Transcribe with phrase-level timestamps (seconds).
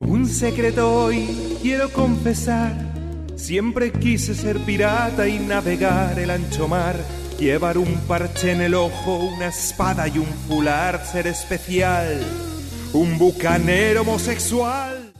[0.00, 1.26] Un secreto hoy
[1.62, 2.72] quiero confesar.
[3.36, 6.96] Siempre quise ser pirata y navegar el ancho mar.
[7.38, 12.20] Llevar un parche en el ojo, una espada y un fular, ser especial.
[12.92, 15.12] Un bucanero homosexual.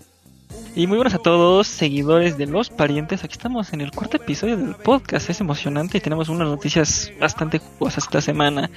[0.77, 3.23] Y muy buenas a todos, seguidores de los parientes.
[3.23, 5.31] Aquí estamos en el cuarto episodio del podcast.
[5.31, 8.71] Es emocionante y tenemos unas noticias bastante jugosas esta semana.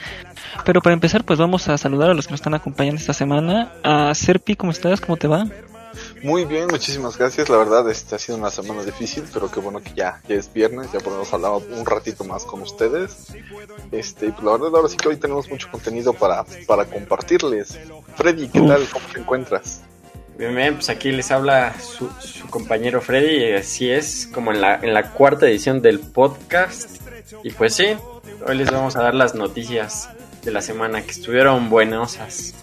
[0.63, 3.71] Pero para empezar, pues vamos a saludar a los que nos están acompañando esta semana.
[3.83, 5.01] A Serpi, ¿cómo estás?
[5.01, 5.47] ¿Cómo te va?
[6.23, 7.49] Muy bien, muchísimas gracias.
[7.49, 10.51] La verdad, este ha sido una semana difícil, pero qué bueno que ya, ya es
[10.51, 13.27] viernes, ya podemos hablar un ratito más con ustedes.
[13.91, 17.77] Este, pues la verdad, ahora sí que hoy tenemos mucho contenido para, para compartirles.
[18.15, 18.87] Freddy, ¿qué tal?
[18.91, 19.81] ¿Cómo te encuentras?
[20.37, 24.61] Bien, bien, pues aquí les habla su, su, compañero Freddy, y así es, como en
[24.61, 27.01] la, en la cuarta edición del podcast.
[27.43, 27.87] Y pues sí,
[28.45, 30.09] hoy les vamos a dar las noticias
[30.43, 32.53] de la semana que estuvieron buenosas.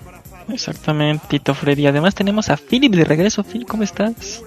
[0.48, 1.86] Exactamente, Tito Freddy.
[1.86, 3.42] Además tenemos a Philip de regreso.
[3.44, 4.42] Phil, ¿cómo estás?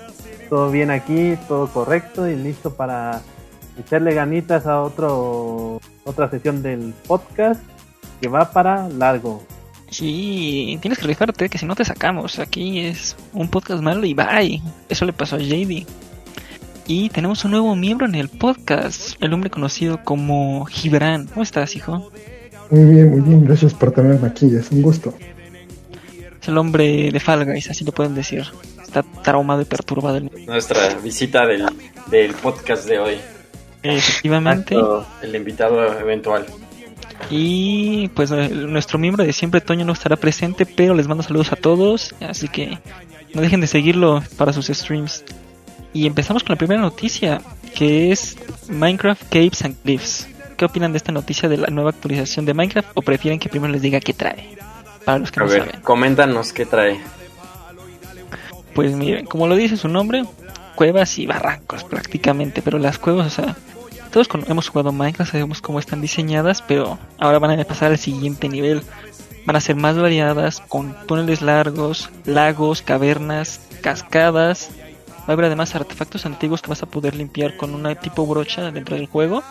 [0.49, 3.21] Todo bien aquí, todo correcto y listo para
[3.77, 7.61] echarle ganitas a otro otra sesión del podcast
[8.21, 9.43] que va para largo.
[9.89, 14.13] Sí, tienes que fijarte que si no te sacamos, aquí es un podcast malo y
[14.13, 14.61] bye.
[14.89, 15.85] Eso le pasó a JD.
[16.87, 21.27] Y tenemos un nuevo miembro en el podcast, el hombre conocido como Gibran.
[21.27, 22.11] ¿Cómo estás, hijo?
[22.69, 25.13] Muy bien, muy bien, gracias por tenerme aquí, es un gusto.
[26.47, 28.45] Es el hombre de Fall Guys, así lo pueden decir.
[28.81, 30.21] Está traumado y perturbado.
[30.45, 31.65] Nuestra visita del,
[32.09, 33.15] del podcast de hoy.
[33.83, 34.73] Efectivamente.
[35.21, 36.45] El invitado eventual.
[37.29, 41.57] Y pues nuestro miembro de siempre, Toño, no estará presente, pero les mando saludos a
[41.57, 42.15] todos.
[42.21, 42.79] Así que
[43.33, 45.25] no dejen de seguirlo para sus streams.
[45.91, 47.41] Y empezamos con la primera noticia,
[47.75, 48.37] que es
[48.69, 50.29] Minecraft Caves and Cliffs.
[50.55, 53.73] ¿Qué opinan de esta noticia de la nueva actualización de Minecraft o prefieren que primero
[53.73, 54.57] les diga qué trae?
[55.07, 55.81] Para los que a no ver, saben.
[55.83, 56.99] coméntanos qué trae.
[58.75, 60.25] Pues miren, como lo dice su nombre,
[60.75, 63.55] cuevas y barrancos prácticamente, pero las cuevas, o sea,
[64.11, 68.49] todos hemos jugado Minecraft, sabemos cómo están diseñadas, pero ahora van a pasar al siguiente
[68.49, 68.83] nivel.
[69.45, 74.71] Van a ser más variadas, con túneles largos, lagos, cavernas, cascadas.
[75.21, 78.71] Va a haber además artefactos antiguos que vas a poder limpiar con una tipo brocha
[78.71, 79.41] dentro del juego.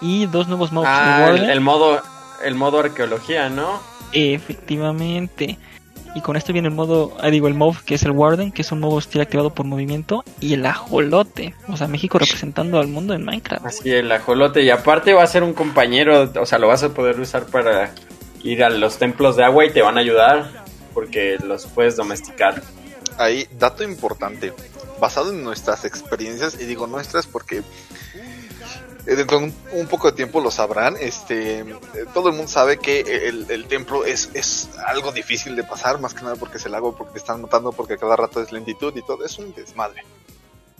[0.00, 2.02] Y dos nuevos modos ah, el, el, modo
[2.44, 3.80] el modo arqueología, ¿no?
[4.12, 5.58] Efectivamente.
[6.14, 8.62] Y con esto viene el modo, ah, digo, el mob que es el Warden, que
[8.62, 12.88] es un modo hostil activado por movimiento, y el ajolote, o sea, México representando al
[12.88, 13.66] mundo en Minecraft.
[13.66, 16.88] Así, el ajolote, y aparte va a ser un compañero, o sea, lo vas a
[16.94, 17.92] poder usar para
[18.42, 20.64] ir a los templos de agua y te van a ayudar,
[20.94, 22.62] porque los puedes domesticar.
[23.18, 24.52] Ahí, dato importante,
[25.00, 27.62] basado en nuestras experiencias, y digo nuestras porque
[29.16, 30.96] dentro de un, un, poco de tiempo lo sabrán.
[31.00, 31.64] Este,
[32.12, 36.14] todo el mundo sabe que el, el, templo es, es algo difícil de pasar, más
[36.14, 38.94] que nada porque es el agua, porque te están notando, porque cada rato es lentitud
[38.96, 39.24] y todo.
[39.24, 40.02] Es un desmadre.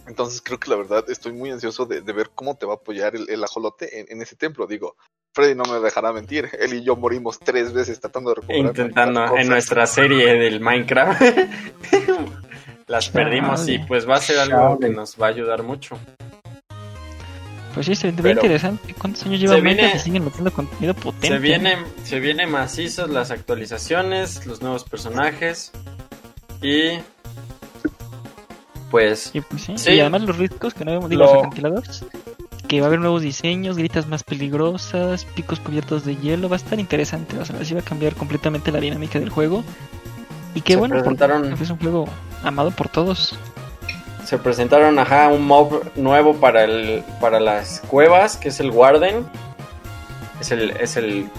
[0.06, 2.76] Entonces creo que la verdad estoy muy ansioso de, de ver cómo te va a
[2.76, 4.66] apoyar el, el ajolote en, en, ese templo.
[4.66, 4.96] Digo,
[5.34, 6.50] Freddy no me dejará mentir.
[6.58, 8.64] Él y yo morimos tres veces tratando de recuperar.
[8.64, 11.22] Intentando en nuestra serie del Minecraft.
[12.86, 15.98] Las perdimos y pues va a ser algo que nos va a ayudar mucho.
[17.78, 18.92] Pues sí, se ve Pero interesante.
[18.92, 21.28] ¿Cuántos años lleva Minecraft y siguen metiendo contenido potente?
[21.28, 25.70] Se vienen, se vienen macizos las actualizaciones, los nuevos personajes
[26.60, 26.98] y
[28.90, 29.74] pues, y, pues sí.
[29.76, 29.92] Sí.
[29.92, 31.28] y además los riscos que no vemos, digo, lo...
[31.28, 32.04] los acantilados,
[32.66, 36.58] que va a haber nuevos diseños, gritas más peligrosas, picos cubiertos de hielo, va a
[36.58, 39.62] estar interesante, o sea, así va a cambiar completamente la dinámica del juego.
[40.56, 41.42] Y qué se bueno, presentaron...
[41.42, 42.08] porque es un juego
[42.42, 43.38] amado por todos
[44.28, 49.26] se presentaron ajá un mob nuevo para el para las cuevas que es el Warden.
[50.38, 51.30] Es el es el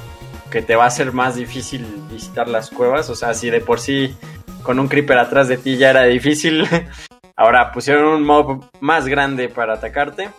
[0.49, 3.11] que te va a hacer más difícil visitar las cuevas.
[3.11, 4.17] O sea si de por sí
[4.63, 6.67] con un creeper atrás de ti ya era difícil
[7.35, 10.31] ahora pusieron un mob más grande para atacarte.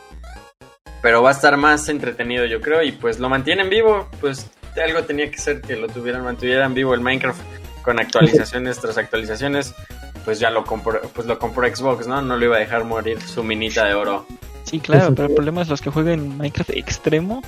[1.03, 4.09] Pero va a estar más entretenido yo creo y pues lo mantienen vivo.
[4.21, 4.51] Pues
[4.85, 7.41] algo tenía que ser que lo tuvieran mantuvieran vivo el Minecraft
[7.83, 9.73] con actualizaciones tras actualizaciones
[10.25, 12.21] pues ya lo compró, pues lo compró Xbox, ¿no?
[12.23, 14.27] No lo iba a dejar morir su minita de oro.
[14.65, 17.43] Sí, claro, pero el problema es los que juegan Minecraft extremo,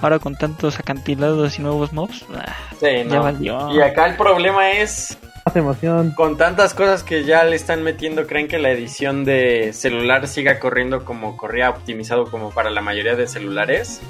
[0.00, 3.22] ahora con tantos acantilados y nuevos mobs, ah, sí, ya no.
[3.22, 3.70] valió.
[3.74, 6.12] Y acá el problema es Más emoción.
[6.12, 10.58] con tantas cosas que ya le están metiendo, creen que la edición de celular siga
[10.60, 14.00] corriendo como corría optimizado como para la mayoría de celulares.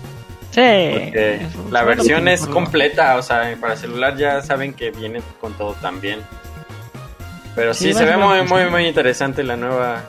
[0.51, 0.61] Sí.
[0.93, 5.73] Porque la versión es completa, o sea, para celular ya saben que viene con todo
[5.81, 6.21] también.
[7.55, 10.03] Pero sí, Sí, se ve muy, muy, muy interesante la nueva.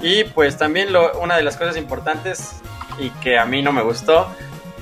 [0.00, 2.60] Y pues también lo, una de las cosas importantes
[2.98, 4.28] y que a mí no me gustó,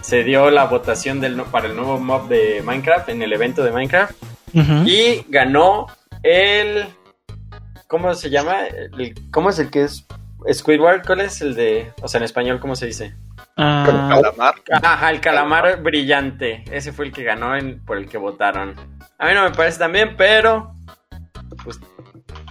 [0.00, 3.70] se dio la votación del, para el nuevo mob de Minecraft en el evento de
[3.70, 4.12] Minecraft
[4.86, 5.86] y ganó
[6.22, 6.86] el
[7.86, 8.66] ¿Cómo se llama?
[8.66, 10.06] El- ¿Cómo es el que es
[10.50, 11.04] Squidward?
[11.06, 11.92] ¿Cuál es el de.
[12.00, 13.14] O sea, en español, ¿cómo se dice?
[13.56, 14.54] Ah, Calamar.
[14.82, 16.64] Ajá, el calamar brillante.
[16.72, 18.74] Ese fue el que ganó en- por el que votaron.
[19.18, 20.72] A mí no me parece tan bien, pero.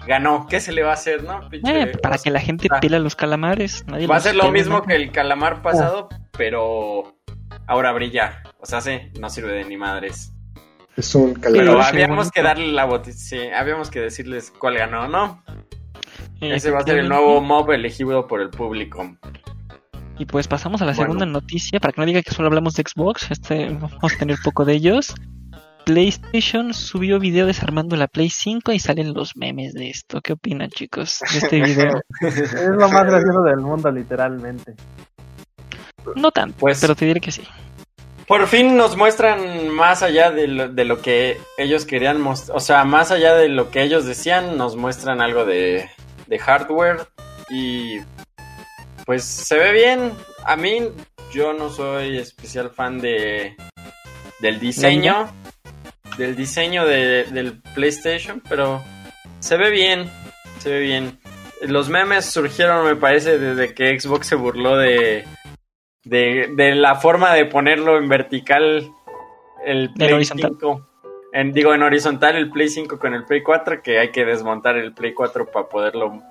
[0.08, 0.48] Ganó.
[0.48, 1.48] ¿Qué se le va a hacer, no?
[1.50, 2.80] Pinche- eh, para que la gente Ah.
[2.80, 3.86] pela los calamares.
[3.88, 4.84] nadie Va a ser lo mismo ¿no?
[4.84, 7.16] que el calamar pasado, pero.
[7.68, 8.42] Ahora brilla.
[8.60, 10.34] O sea, sí, no sirve de ni madres.
[10.98, 11.84] Es un Pero calamar.
[11.86, 13.16] sí, habíamos que darle la votación.
[13.18, 15.44] Sí, habíamos que decirles cuál ganó, ¿no?
[16.42, 19.16] Eh, Ese va a ser el nuevo mob elegido por el público.
[20.18, 21.04] Y pues pasamos a la Bueno.
[21.14, 24.38] segunda noticia, para que no diga que solo hablamos de Xbox, este, vamos a tener
[24.44, 25.14] poco de ellos.
[25.86, 30.22] PlayStation subió video desarmando la Play 5 y salen los memes de esto.
[30.22, 32.02] ¿Qué opinan chicos de este video?
[32.22, 34.74] Es lo más gracioso del mundo, literalmente.
[36.16, 37.44] No tanto, Pues- pero te diré que sí.
[38.28, 42.62] Por fin nos muestran más allá de lo, de lo que ellos querían mostrar, o
[42.62, 45.90] sea, más allá de lo que ellos decían, nos muestran algo de,
[46.28, 47.08] de hardware
[47.50, 47.98] y
[49.06, 50.14] pues se ve bien.
[50.46, 50.80] A mí
[51.34, 53.58] yo no soy especial fan de
[54.40, 55.30] del diseño,
[56.18, 58.84] del diseño de- del PlayStation, pero
[59.40, 60.10] se ve bien,
[60.60, 61.20] se ve bien.
[61.62, 65.26] Los memes surgieron, me parece, desde que Xbox se burló de
[66.04, 68.92] de, de la forma de ponerlo en vertical
[69.66, 70.52] el Play horizontal.
[70.60, 70.88] 5.
[71.34, 74.78] En, digo, en horizontal el Play 5 con el Play 4, que hay que desmontar
[74.78, 76.22] el Play 4 para poderlo...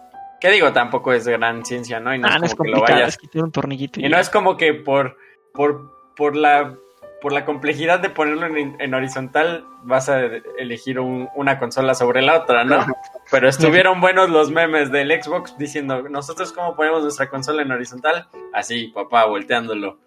[0.41, 2.15] Que digo, tampoco es gran ciencia, ¿no?
[2.15, 3.19] Y no ah, es no es como que lo vayas...
[3.23, 4.01] es un tornillito.
[4.01, 5.17] Y no es como que por,
[5.53, 6.75] por, por la
[7.21, 10.21] por la complejidad de ponerlo en, en horizontal vas a
[10.59, 12.85] elegir un- una consola sobre la otra, ¿no?
[13.31, 18.27] Pero estuvieron buenos los memes del Xbox diciendo, nosotros cómo ponemos nuestra consola en horizontal,
[18.55, 19.99] así, papá, volteándolo.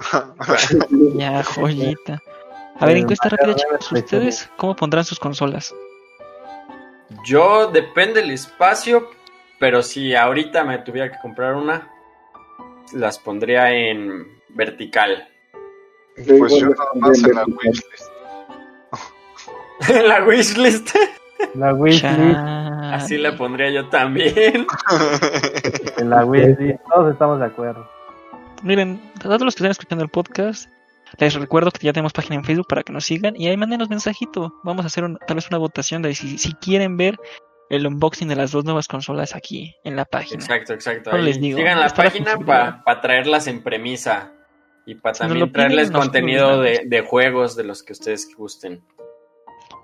[1.14, 2.18] Ya, joyita.
[2.78, 3.92] A ver, Eh, encuesta Mario, rápida, chicos.
[3.92, 5.74] ¿Ustedes cómo pondrán sus consolas?
[7.24, 9.10] Yo depende del espacio,
[9.58, 11.88] pero si ahorita me tuviera que comprar una,
[12.94, 15.28] las pondría en vertical.
[16.16, 18.10] Pues yo nada más en la wishlist.
[20.06, 20.94] la wishlist,
[21.54, 22.38] La wishlist,
[22.92, 24.66] así la pondría yo también.
[25.98, 27.88] en la wishlist, todos estamos de acuerdo.
[28.62, 30.68] Miren, a todos los que están escuchando el podcast,
[31.18, 33.88] les recuerdo que ya tenemos página en Facebook para que nos sigan y ahí mándenos
[33.88, 34.52] mensajito.
[34.64, 37.16] Vamos a hacer un- tal vez una votación de si, si quieren ver
[37.70, 40.42] el unboxing de las dos nuevas consolas aquí en la página.
[40.42, 41.10] Exacto, exacto.
[41.12, 44.32] Ahí les digo, sigan la página para traerlas en premisa
[44.90, 48.82] y para también piden, traerles contenido de, de juegos de los que ustedes gusten.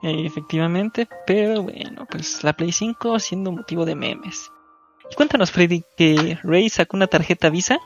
[0.02, 4.50] Eh, efectivamente, pero bueno, pues la Play 5 siendo motivo de memes.
[5.08, 7.78] Y cuéntanos, Freddy, que Ray sacó una tarjeta Visa.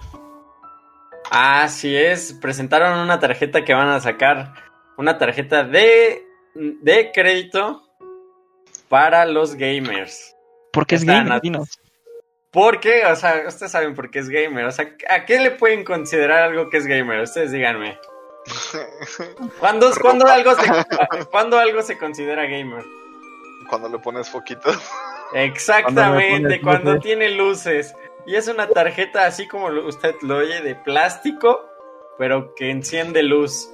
[1.31, 4.55] Así es, presentaron una tarjeta que van a sacar,
[4.97, 6.25] una tarjeta de,
[6.55, 7.83] de crédito
[8.89, 10.35] para los gamers.
[10.73, 11.79] Porque es gamer, dinos.
[12.51, 13.07] ¿Por qué?
[13.07, 14.65] O sea, ustedes saben por qué es gamer.
[14.65, 17.21] O sea, ¿a qué le pueden considerar algo que es gamer?
[17.21, 17.99] Ustedes díganme.
[19.59, 22.85] ¿Cuándo, cuándo algo, se, ¿cuándo algo se considera gamer?
[23.69, 24.77] Cuando le pones foquitos.
[25.33, 27.95] Exactamente, Cuando tiene luces.
[28.27, 31.65] Y es una tarjeta así como usted lo oye de plástico,
[32.19, 33.71] pero que enciende luz.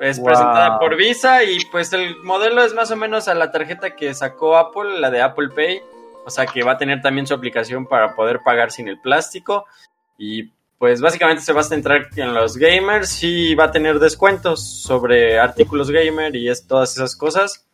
[0.00, 0.26] Es Wow.
[0.26, 4.12] presentada por Visa y pues el modelo es más o menos a la tarjeta que
[4.14, 5.82] sacó Apple, la de Apple Pay.
[6.26, 9.64] O sea que va a tener también su aplicación para poder pagar sin el plástico.
[10.18, 14.82] Y pues básicamente se va a centrar en los gamers y va a tener descuentos
[14.82, 17.66] sobre artículos gamer y es todas esas cosas.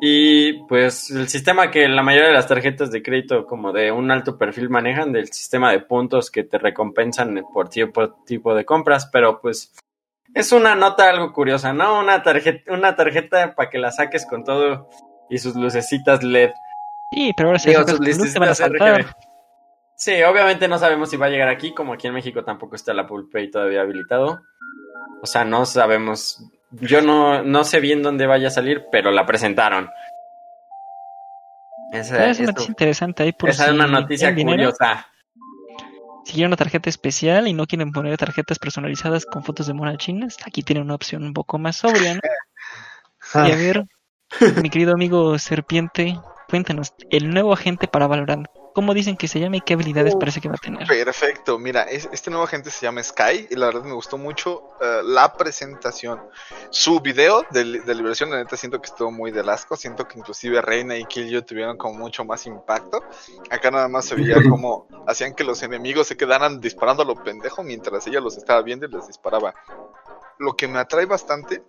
[0.00, 4.10] Y pues el sistema que la mayoría de las tarjetas de crédito como de un
[4.10, 9.08] alto perfil manejan, del sistema de puntos que te recompensan por tipo, tipo de compras,
[9.12, 9.72] pero pues
[10.34, 12.00] es una nota algo curiosa, ¿no?
[12.00, 14.88] Una tarjeta, una tarjeta para que la saques con todo
[15.30, 16.50] y sus lucecitas LED.
[17.12, 19.16] Sí, pero ahora se luz, te van a saltar.
[19.96, 22.92] Sí, obviamente no sabemos si va a llegar aquí, como aquí en México tampoco está
[22.92, 24.40] el Apple Pay todavía habilitado.
[25.22, 26.42] O sea, no sabemos.
[26.72, 29.90] Yo no, no sé bien dónde vaya a salir, pero la presentaron.
[31.92, 35.06] Esa, Es una noticia interesante ahí por esa si es una noticia curiosa.
[36.24, 39.98] Si quieren una tarjeta especial y no quieren poner tarjetas personalizadas con fotos de monas
[39.98, 42.20] chinas, aquí tienen una opción un poco más sobria, ¿no?
[43.34, 43.84] Ah, Y a ver,
[44.62, 46.18] mi querido amigo Serpiente,
[46.52, 50.42] cuéntanos, el nuevo agente para Valorant, ¿cómo dicen que se llama y qué habilidades parece
[50.42, 50.86] que va a tener?
[50.86, 54.62] Perfecto, mira, es- este nuevo agente se llama Sky y la verdad me gustó mucho
[54.82, 56.20] eh, la presentación.
[56.68, 60.18] Su video de, de liberación, la neta siento que estuvo muy del asco, siento que
[60.18, 63.02] inclusive Reina y Killjoy tuvieron como mucho más impacto.
[63.50, 67.14] Acá nada más se veía como hacían que los enemigos se quedaran disparando a lo
[67.14, 69.54] pendejo mientras ella los estaba viendo y les disparaba.
[70.38, 71.62] Lo que me atrae bastante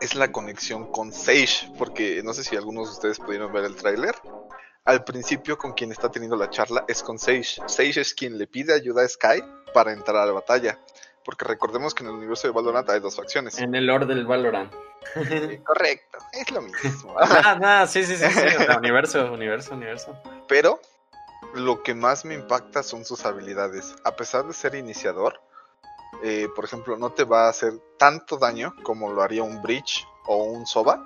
[0.00, 3.76] es la conexión con Sage, porque no sé si algunos de ustedes pudieron ver el
[3.76, 4.14] tráiler.
[4.84, 7.56] al principio con quien está teniendo la charla es con Sage.
[7.66, 10.78] Sage es quien le pide ayuda a Sky para entrar a la batalla.
[11.24, 13.58] Porque recordemos que en el universo de Valorant hay dos facciones.
[13.58, 14.70] En el lore del Valorant.
[15.64, 17.16] Correcto, es lo mismo.
[17.18, 18.56] Ah, no, sí, sí, sí, sí.
[18.58, 20.18] o sea, universo, universo, universo.
[20.48, 20.80] Pero
[21.54, 23.94] lo que más me impacta son sus habilidades.
[24.04, 25.40] A pesar de ser iniciador,
[26.22, 30.06] eh, por ejemplo, no te va a hacer tanto daño como lo haría un Breach
[30.26, 31.02] o un Soba,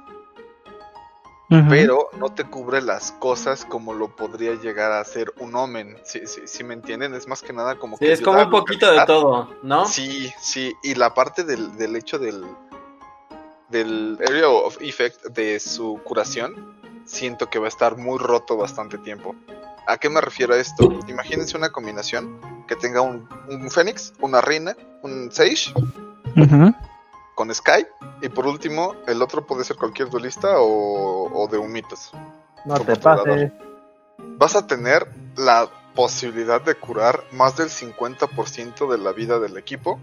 [1.48, 5.96] pero no te cubre las cosas como lo podría llegar a hacer un Omen.
[6.04, 8.12] Si, si, si me entienden, es más que nada como Sí, que.
[8.12, 9.86] es como un poquito de todo, ¿no?
[9.86, 12.44] Sí, sí, y la parte del, del hecho del,
[13.70, 18.98] del Area of Effect de su curación, siento que va a estar muy roto bastante
[18.98, 19.34] tiempo.
[19.88, 21.00] ¿A qué me refiero a esto?
[21.08, 25.72] Imagínense una combinación que tenga un, un Fénix, una Reina, un Sage
[27.34, 27.86] con Sky,
[28.20, 32.10] y por último, el otro puede ser cualquier duelista o, o de humitos.
[32.66, 33.50] No te pases.
[34.18, 39.98] Vas a tener la posibilidad de curar más del 50% de la vida del equipo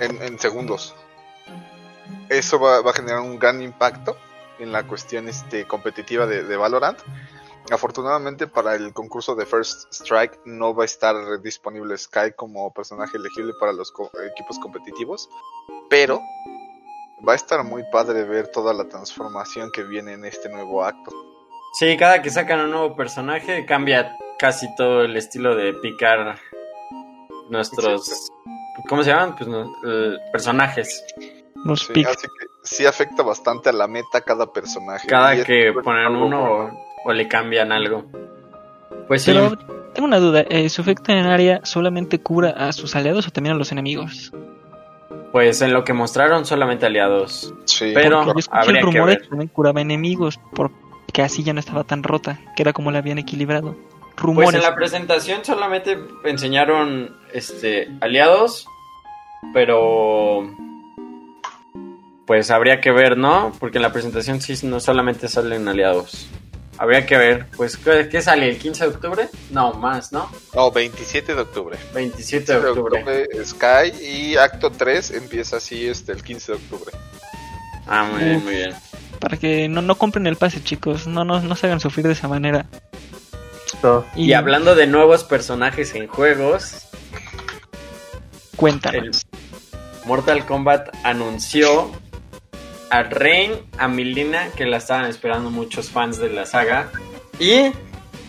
[0.00, 0.96] en, en segundos.
[2.28, 4.16] Eso va, va a generar un gran impacto
[4.58, 6.98] en la cuestión este, competitiva de, de Valorant.
[7.70, 13.16] Afortunadamente para el concurso de First Strike no va a estar disponible Sky como personaje
[13.16, 15.28] elegible para los co- equipos competitivos,
[15.88, 16.20] pero
[17.26, 21.10] va a estar muy padre ver toda la transformación que viene en este nuevo acto.
[21.78, 26.38] Sí, cada que sacan un nuevo personaje cambia casi todo el estilo de picar
[27.48, 28.30] nuestros...
[28.88, 29.36] ¿Cómo se llaman?
[29.36, 31.04] Pues no- eh, personajes.
[31.64, 35.08] Los Sí, así que sí afecta bastante a la meta cada personaje.
[35.08, 36.83] Cada Y que ponen uno bueno.
[37.04, 38.04] O, le cambian algo.
[39.08, 39.56] Pues sí, Pero
[39.92, 40.40] tengo una duda.
[40.48, 44.32] eh, ¿Su efecto en área solamente cura a sus aliados o también a los enemigos?
[45.32, 47.52] pues en lo que mostraron solamente aliados.
[47.64, 49.22] Sí, Pero- yo escuché habría que rumores ver.
[49.22, 52.98] que también curaba enemigos porque así ya no estaba tan rota, que era como la
[52.98, 53.74] habían equilibrado.
[54.00, 54.54] Pues Rumores.
[54.54, 58.68] en la presentación solamente enseñaron este aliados,
[59.52, 60.48] pero
[62.26, 63.52] pues habría que ver, ¿no?
[63.58, 66.28] Porque en la presentación sí no solamente salen aliados.
[66.76, 69.28] Habría que ver, pues ¿qué, qué sale el 15 de octubre?
[69.50, 70.30] No, más, ¿no?
[70.54, 71.78] No, 27 de octubre.
[71.94, 72.98] 27 de de octubre.
[73.00, 76.92] octubre Sky y acto 3 empieza así este el 15 de octubre.
[77.86, 78.74] Ah, muy bien, muy bien.
[79.20, 81.06] Para que no, no compren el pase, chicos.
[81.06, 82.66] No, no, no se hagan sufrir de esa manera.
[84.16, 86.86] Y hablando de nuevos personajes en juegos,
[88.56, 89.26] Cuéntanos.
[89.32, 91.90] el Mortal Kombat anunció
[92.94, 96.90] a Rain, a Milena, que la estaban esperando muchos fans de la saga,
[97.40, 97.72] y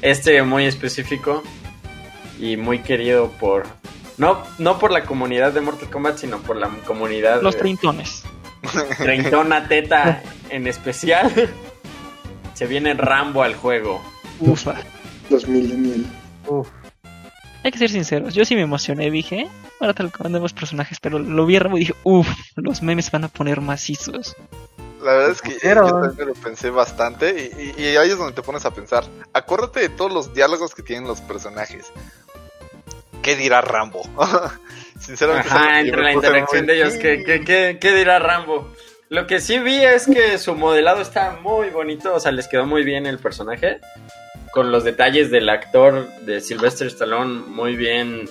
[0.01, 1.43] este muy específico
[2.39, 3.67] y muy querido por
[4.17, 8.23] no no por la comunidad de Mortal Kombat, sino por la comunidad Los de treintones.
[8.97, 11.31] treintona teta en especial.
[12.55, 14.01] Se viene Rambo al juego.
[14.39, 14.75] Ufa.
[15.29, 16.07] Los millennials.
[16.47, 16.69] Uf,
[17.65, 18.35] Hay que ser sinceros.
[18.35, 19.09] Yo sí me emocioné.
[19.09, 19.47] Dije, "Eh,
[19.79, 20.99] ahora tal como nuevos personajes.
[21.01, 24.35] Pero lo vi a Rambo y dije, uff, los memes van a poner macizos.
[25.01, 28.17] La verdad es que Pero- yo también lo pensé bastante y, y- y ahí es
[28.19, 29.03] donde te pones a pensar.
[29.33, 31.85] Acuérdate de todos los diálogos que tienen los personajes.
[33.23, 34.01] ¿Qué dirá Rambo?
[34.99, 38.71] Sinceramente, Ajá, entre la interacción muy- de ellos, ¿qué, qué, qué, qué dirá Rambo?
[39.09, 42.65] Lo que sí vi es que su modelado está muy bonito, o sea, les quedó
[42.67, 43.79] muy bien el personaje.
[44.55, 48.29] Con los detalles del actor de Sylvester Stallone muy bien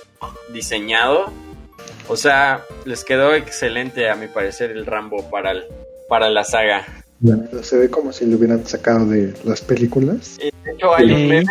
[0.51, 1.31] diseñado.
[2.07, 5.65] O sea, les quedó excelente a mi parecer el Rambo para, el-
[6.09, 6.83] para la saga.
[7.61, 10.37] Se ve como si lo hubieran sacado de las películas.
[10.39, 11.45] Y de hecho hay un meme,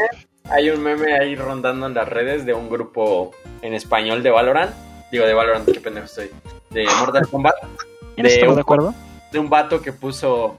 [0.51, 4.73] hay un meme ahí rondando en las redes de un grupo en español de Valorant.
[5.13, 6.31] Digo, de Valorant, qué pendejo estoy.
[6.71, 7.55] De Mortal Kombat.
[8.17, 8.95] ¿En eso De un- de acuerdo?
[9.33, 10.59] de un vato que puso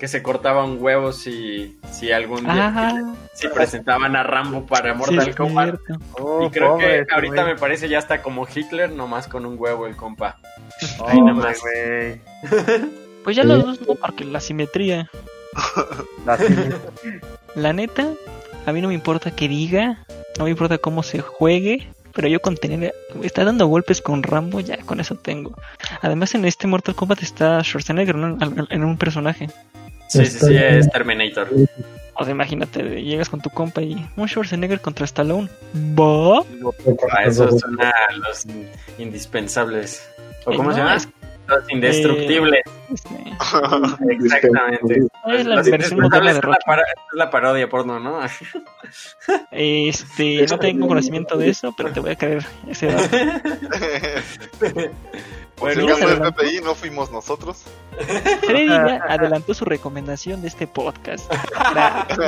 [0.00, 4.94] que se cortaba un huevo si, si algún día Ah, si presentaban a Rambo para
[4.94, 5.74] Mortal Kombat.
[6.18, 9.56] uf, Y creo pobre que ahorita me parece ya está como Hitler, nomás con un
[9.58, 10.38] huevo el compa.
[10.98, 11.58] Pobre Ay, nomás.
[13.22, 13.48] Pues ya Sí.
[13.48, 15.10] los dos no, porque la simetría.
[16.26, 16.38] La.
[17.54, 18.08] La neta,
[18.66, 20.04] a mí no me importa que diga,
[20.38, 24.60] no me importa cómo se juegue, pero yo con tener, está dando golpes con Rambo,
[24.60, 25.54] ya con eso tengo.
[26.00, 29.48] Además en este Mortal Kombat está Schwarzenegger en un personaje.
[30.10, 31.48] Sí, sí, sí, es Terminator.
[32.14, 35.48] O sea, imagínate, llegas con tu compa y un Schwarzenegger contra Stallone.
[35.98, 36.40] ¿Va?
[37.16, 38.44] A eso suena a los
[38.98, 40.02] indispensables.
[40.44, 40.96] ¿O cómo No, se llama?
[40.96, 41.08] es-
[41.50, 42.62] Los indestructibles.
[42.92, 43.14] Este,
[44.10, 45.00] Exactamente.
[45.26, 48.20] es la Los indestructibles es la, es la parodia porno, ¿no?
[49.50, 53.16] Este, no tengo conocimiento de eso, pero te voy a creer ese dato.
[55.60, 56.24] Bueno, acaso bueno.
[56.24, 57.64] el FBI no fuimos nosotros.
[58.46, 61.30] Freddy ya adelantó su recomendación de este podcast.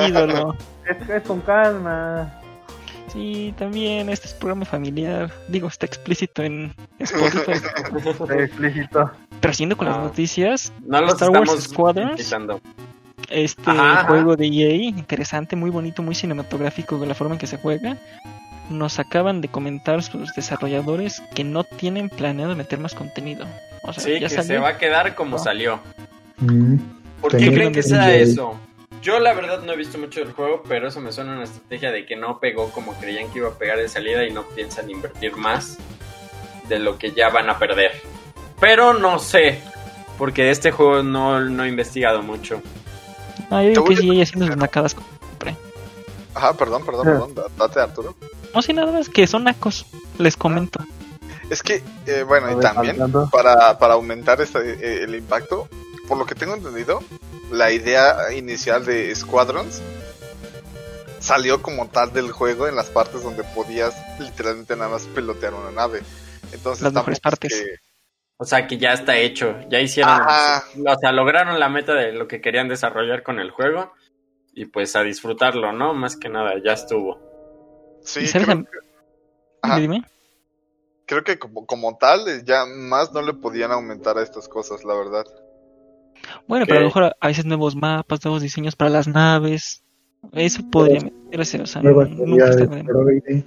[0.06, 0.54] Ídolo.
[0.84, 2.41] Es, es con calma.
[3.12, 5.30] Sí, también este es programa familiar.
[5.48, 7.52] Digo, está explícito en Spotify.
[8.20, 9.10] Está explícito.
[9.40, 10.02] Pero siguiendo con las Ah.
[10.02, 12.60] noticias, No los Star Wars invitando.
[13.28, 14.08] este Ajá, ajá.
[14.08, 17.98] juego de EA, interesante, muy bonito, muy cinematográfico de la forma en que se juega.
[18.70, 23.44] Nos acaban de comentar sus desarrolladores que no tienen planeado meter más contenido.
[23.82, 24.44] O sea, Sí, ya que salió.
[24.44, 25.42] se va a quedar como No.
[25.42, 25.80] salió.
[26.38, 26.76] Mm,
[27.20, 28.58] ¿Por qué creen que sea eso?
[29.02, 31.44] Yo la verdad no he visto mucho del juego, pero eso me suena a una
[31.44, 34.44] estrategia de que no pegó como creían que iba a pegar de salida y no
[34.44, 35.76] piensan invertir más
[36.68, 38.00] de lo que ya van a perder.
[38.60, 39.60] Pero no sé,
[40.18, 42.62] porque de este juego no, no he investigado mucho.
[43.50, 44.96] Ah, yo digo que voy a- es EA haciendo sus nacadas.
[46.34, 47.34] Ajá, perdón, perdón, perdón.
[47.34, 48.14] da- Date, Arturo.
[48.54, 49.84] No sé nada más que son nacos.
[50.18, 50.80] Les comento.
[51.50, 53.28] Es que, eh, bueno, y también, hablando.
[53.30, 55.68] para, para aumentar este, eh, el impacto,
[56.08, 57.00] por lo que tengo entendido,
[57.50, 59.80] la idea inicial de Squadrons
[61.20, 65.70] salió como tal del juego en las partes donde podías literalmente nada más pelotear una
[65.70, 66.02] nave.
[66.52, 67.52] Entonces, Las mejores partes.
[67.54, 67.76] que-
[68.38, 70.64] O sea que ya está hecho, ya hicieron, Ajá.
[70.84, 73.92] o sea, lograron la meta de lo que querían desarrollar con el juego
[74.52, 75.94] y pues a disfrutarlo, ¿no?
[75.94, 77.20] Más que nada, ya estuvo.
[78.02, 78.64] Sí, ¿Y sabes creo,
[79.62, 79.76] Ajá.
[79.78, 80.02] Dime,
[81.06, 84.94] creo que como, como tal, ya más no le podían aumentar a estas cosas, la
[84.94, 85.24] verdad.
[86.46, 89.84] Bueno, pero a lo mejor a veces nuevos mapas, nuevos diseños para las naves.
[90.32, 93.44] Eso podría meterse, o sea, de.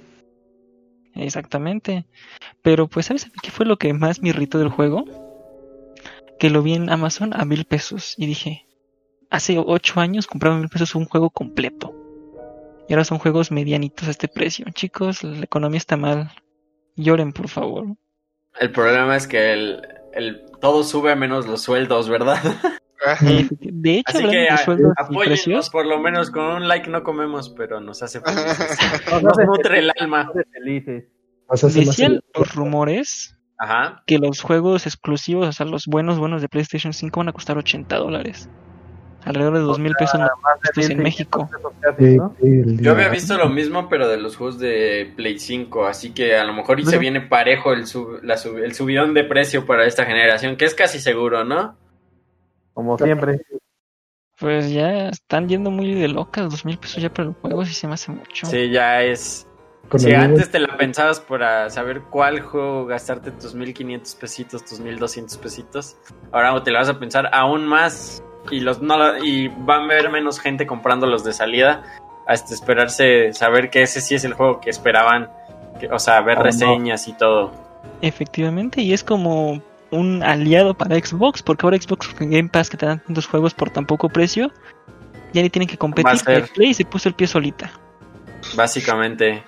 [1.14, 2.04] Exactamente.
[2.62, 5.04] Pero pues, ¿sabes qué fue lo que más me irritó del juego?
[6.38, 8.66] Que lo vi en Amazon a mil pesos y dije,
[9.30, 11.94] hace ocho años compraba a mil pesos un juego completo.
[12.88, 14.66] Y ahora son juegos medianitos a este precio.
[14.72, 16.30] Chicos, la economía está mal.
[16.94, 17.96] Lloren, por favor.
[18.60, 22.38] El problema es que el, el todo sube menos los sueldos, ¿verdad?
[23.22, 26.66] Eh, De hecho, Así que de a- sueldos y apóyennos, por lo menos con un
[26.68, 28.58] like no comemos, pero nos hace felices.
[29.12, 30.24] Nos Nos hace nutre el alma.
[30.24, 31.04] nos hace felices.
[31.86, 34.02] Decían los rumores Ajá.
[34.06, 37.56] que los juegos exclusivos, o sea, los buenos, buenos de PlayStation 5 van a costar
[37.58, 38.48] 80 dólares.
[39.26, 41.50] Alrededor de dos mil pesos en 1500 México.
[42.78, 46.44] Yo había visto lo mismo, pero de los juegos de Play 5, así que a
[46.44, 49.84] lo mejor y se viene parejo el, sub- la sub- el subidón de precio para
[49.84, 51.76] esta generación, que es casi seguro, ¿no?
[52.72, 53.40] Como siempre.
[54.38, 57.74] Pues ya están yendo muy de locas, dos mil pesos ya para los juegos y
[57.74, 58.46] se me hace mucho.
[58.46, 59.48] Sí, ya es...
[59.88, 64.78] con Si antes te la pensabas para saber cuál juego gastarte tus 1500 pesitos, tus
[64.78, 65.96] 1200 pesitos,
[66.32, 70.10] ahora te la vas a pensar aún más y los no y van a haber
[70.10, 71.82] menos gente comprando los de salida
[72.26, 75.30] hasta esperarse saber que ese sí es el juego que esperaban,
[75.80, 76.44] que- o sea, ver Oh, no.
[76.46, 77.52] reseñas y todo.
[78.02, 82.76] Efectivamente, y es como un aliado para Xbox, porque ahora Xbox con Game Pass que
[82.76, 84.50] te dan tantos juegos por tan poco precio,
[85.32, 86.12] ya ni tienen que competir.
[86.26, 87.70] El Play se puso el pie solita.
[88.56, 89.42] Básicamente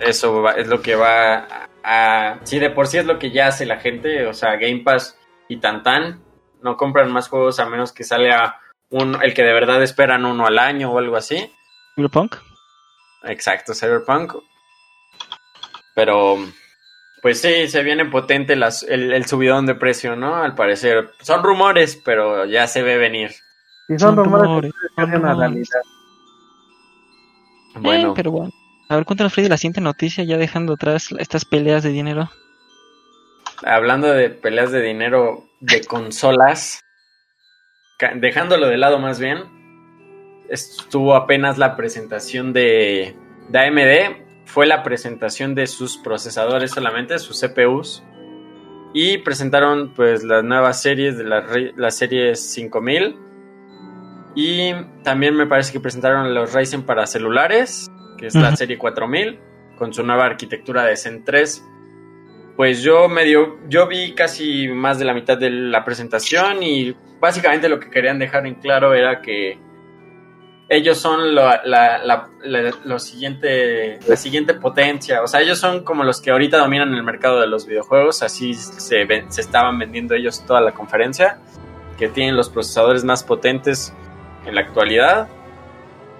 [0.00, 3.30] eso va- es lo que va a, a- sí de por sí es lo que
[3.30, 5.16] ya hace la gente, o sea, Game Pass
[5.48, 6.20] y Tantan
[6.62, 10.46] no compran más juegos a menos que salga un el que de verdad esperan uno
[10.46, 11.50] al año o algo así.
[11.96, 12.36] Cyberpunk.
[13.24, 14.34] Exacto, Cyberpunk.
[15.94, 16.36] Pero,
[17.22, 20.36] pues sí, se viene potente las- el, el subidón de precio, ¿no?
[20.36, 21.10] Al parecer.
[21.20, 23.32] Son rumores, pero ya se ve venir.
[23.88, 24.72] Si son rumores.
[27.74, 28.50] Bueno, Eh, pero bueno.
[28.88, 32.28] A ver, cuéntanos, Freddy, la siguiente noticia, ya dejando atrás estas peleas de dinero.
[33.62, 36.80] hablando de peleas de dinero de consolas,
[38.16, 39.44] dejándolo de lado más bien,
[40.48, 43.14] estuvo apenas la presentación de,
[43.48, 48.02] de AMD, fue la presentación de sus procesadores solamente, sus CPUs,
[48.92, 51.44] y presentaron pues las nuevas series de las,
[51.76, 53.16] las series 5000,
[54.34, 59.40] y también me parece que presentaron los Ryzen para celulares, que es la serie 4000,
[59.76, 61.64] con su nueva arquitectura de Zen 3.
[62.60, 67.70] Pues yo medio, yo vi casi más de la mitad de la presentación y básicamente
[67.70, 69.58] lo que querían dejar en claro era que
[70.68, 71.62] ellos son la,
[72.84, 77.02] lo siguiente, la siguiente potencia, o sea, ellos son como los que ahorita dominan el
[77.02, 81.38] mercado de los videojuegos, así se, se estaban vendiendo ellos toda la conferencia,
[81.96, 83.94] que tienen los procesadores más potentes
[84.44, 85.28] en la actualidad.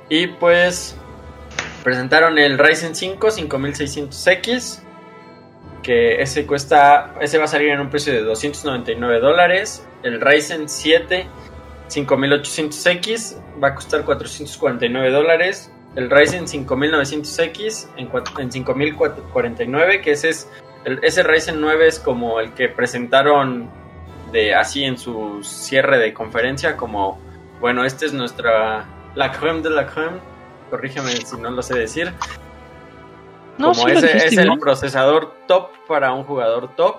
[0.09, 0.97] Y pues
[1.85, 4.85] presentaron el Ryzen 5 5600X
[5.83, 9.87] que ese cuesta, ese va a salir en un precio de 299 dólares.
[10.03, 11.27] El Ryzen 7
[11.89, 15.73] 5800X va a costar 449 dólares.
[15.97, 20.49] El Ryzen 5900X en, en 5049, que ese es
[21.03, 23.69] ese Ryzen 9 es como el que presentaron
[24.33, 27.19] de así en su cierre de conferencia como
[27.61, 30.21] bueno, este es nuestra la creme de la creme.
[30.71, 32.13] Corrígeme si no lo sé decir
[33.61, 36.97] No, como sí ese dijiste es el procesador top para un jugador top.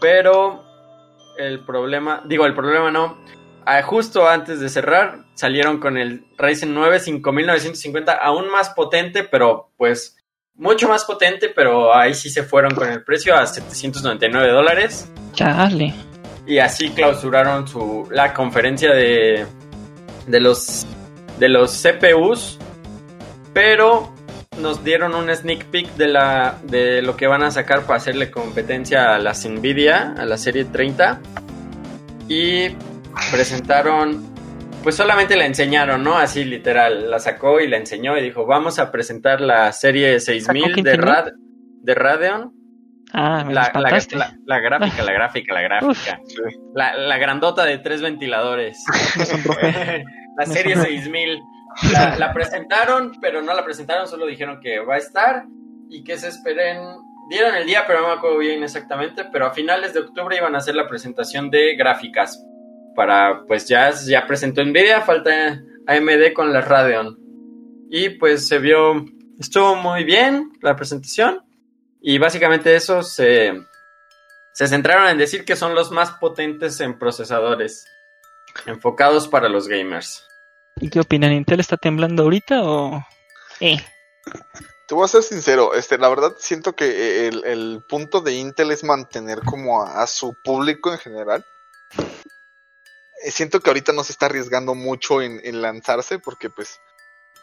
[0.00, 0.64] Pero
[1.38, 3.18] el problema, digo, el problema no.
[3.64, 9.70] Ah, justo antes de cerrar, salieron con el Ryzen 9 5950, aún más potente, pero
[9.76, 10.16] pues
[10.54, 15.10] mucho más potente, pero ahí sí se fueron con el precio a 799 dólares.
[15.32, 15.94] Chale.
[16.46, 19.46] Y así clausuraron su, la conferencia de,
[20.26, 20.86] de, los,
[21.38, 22.58] de los CPUs.
[23.52, 24.12] Pero
[24.60, 28.30] nos dieron un sneak peek de, la, de lo que van a sacar para hacerle
[28.30, 31.20] competencia a las Nvidia, a la serie 30.
[32.28, 32.68] Y
[33.32, 34.24] presentaron,
[34.82, 36.16] pues solamente la enseñaron, ¿no?
[36.16, 40.82] Así literal, la sacó y la enseñó y dijo, vamos a presentar la serie 6000
[40.82, 40.96] de?
[40.96, 41.32] Rad-
[41.82, 42.52] de Radeon.
[43.12, 46.20] Ah, me La, la, la- la gráfica, la gráfica, la gráfica.
[46.74, 48.78] La, la grandota de tres ventiladores.
[50.38, 50.96] La serie sonrojé.
[51.02, 51.38] 6000.
[51.92, 55.44] La, la presentaron, pero no la presentaron, solo dijeron que va a estar
[55.90, 56.80] y que se esperen.
[57.28, 59.24] Dieron el día, pero no me acuerdo bien exactamente.
[59.30, 62.44] Pero a finales de octubre iban a hacer la presentación de gráficas.
[62.96, 67.18] Para, pues ya, ya presentó Nvidia, falta AMD con la Radeon.
[67.88, 69.04] Y pues se vio,
[69.38, 71.44] estuvo muy bien la presentación.
[72.00, 73.52] Y básicamente eso se,
[74.52, 77.86] se centraron en decir que son los más potentes en procesadores,
[78.66, 80.29] enfocados para los gamers.
[80.80, 81.32] ¿Y qué opinan?
[81.32, 83.06] ¿Intel está temblando ahorita o...?
[83.60, 83.76] Eh,
[84.88, 88.70] Te voy a ser sincero, este, la verdad siento que el, el punto de Intel
[88.70, 91.44] es mantener como a, a su público en general.
[93.24, 96.80] Eh, Siento que ahorita no se está arriesgando mucho en, en lanzarse porque pues,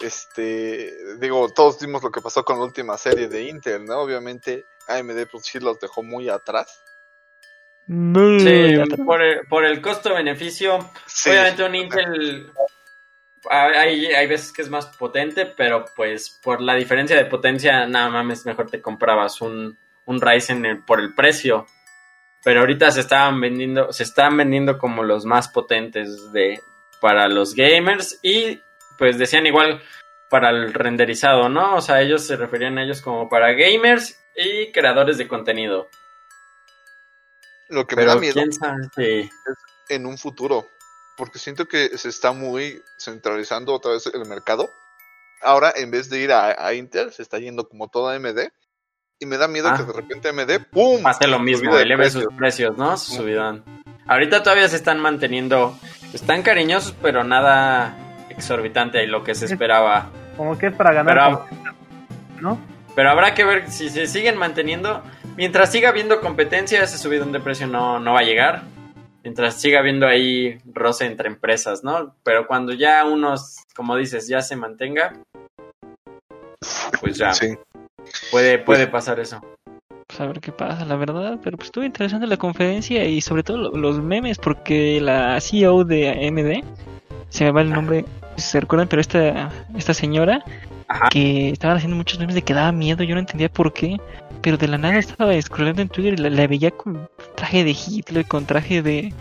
[0.02, 4.00] este, digo, todos vimos lo que pasó con la última serie de Intel, ¿no?
[4.02, 6.82] Obviamente AMD pues sí los dejó muy atrás.
[7.86, 12.52] no, Sí, por el, por el costo-beneficio, Sí, obviamente un Intel
[13.50, 18.10] hay, hay veces que es más potente, pero pues por la diferencia de potencia, nada
[18.10, 21.66] mames, mejor te comprabas un, un Ryzen en- por el precio.
[22.44, 26.62] Pero ahorita se estaban vendiendo, se están vendiendo como los más potentes de
[27.02, 28.60] para los gamers y
[28.98, 29.82] pues decían igual
[30.30, 31.76] para el renderizado, ¿no?
[31.76, 35.90] O sea, ellos se referían a ellos como para gamers y creadores de contenido.
[37.70, 38.34] Lo que me da miedo
[38.96, 39.30] si-
[39.90, 40.70] en un futuro,
[41.18, 44.70] porque siento que se está muy centralizando otra vez el mercado.
[45.42, 48.40] Ahora, en vez de ir a, a Intel, se está yendo como toda AMD.
[49.20, 49.76] Y me da miedo Ah.
[49.78, 51.06] que de repente AMD, ¡pum!
[51.06, 52.22] hace lo mismo, eleve precio.
[52.22, 52.96] sus precios, ¿no?
[52.98, 53.64] Su subidón.
[54.08, 55.78] Ahorita todavía se están manteniendo,
[56.14, 57.98] están cariñosos, pero nada
[58.30, 60.12] exorbitante y lo que se esperaba.
[60.38, 61.46] Como que es para ganar, Pero,
[62.40, 62.60] ¿no?
[62.96, 65.04] pero habrá que ver si se siguen manteniendo.
[65.36, 68.62] Mientras siga habiendo competencia, ese subidón de precio no, no va a llegar.
[69.28, 72.16] Mientras siga habiendo ahí roce entre empresas, ¿no?
[72.24, 75.18] Pero cuando ya unos, como dices, ya se mantenga,
[77.02, 77.58] pues ya Sí.
[78.32, 79.42] puede, puede pasar eso.
[80.08, 81.40] Pues a ver qué pasa, la verdad.
[81.44, 85.84] Pero pues estuvo interesante la conferencia y sobre todo lo- los memes, porque la CEO
[85.84, 86.64] de AMD,
[87.28, 88.06] se me va el nombre,
[88.38, 90.42] si se recuerdan, pero esta, esta señora,
[90.88, 91.10] Ajá.
[91.10, 93.98] que estaban haciendo muchos memes de que daba miedo, yo no entendía por qué.
[94.42, 97.72] Pero de la nada estaba scrollando en Twitter y la, la veía con traje de
[97.72, 99.14] Hitler, con traje de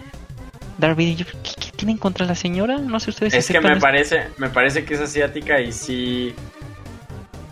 [0.79, 1.09] Darth Vader.
[1.09, 2.79] y yo, ¿qué, qué tienen contra la señora?
[2.79, 6.35] No sé ustedes Es que me parece, me parece que es asiática y sí.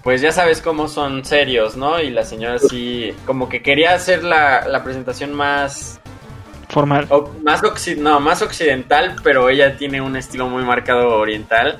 [0.03, 1.99] Pues ya sabes cómo son serios, ¿no?
[2.01, 5.99] Y la señora sí, como que quería hacer la, la presentación más,
[6.69, 7.07] formal.
[7.09, 7.63] o- más,
[7.97, 11.79] no, más occidental, pero ella tiene un estilo muy marcado oriental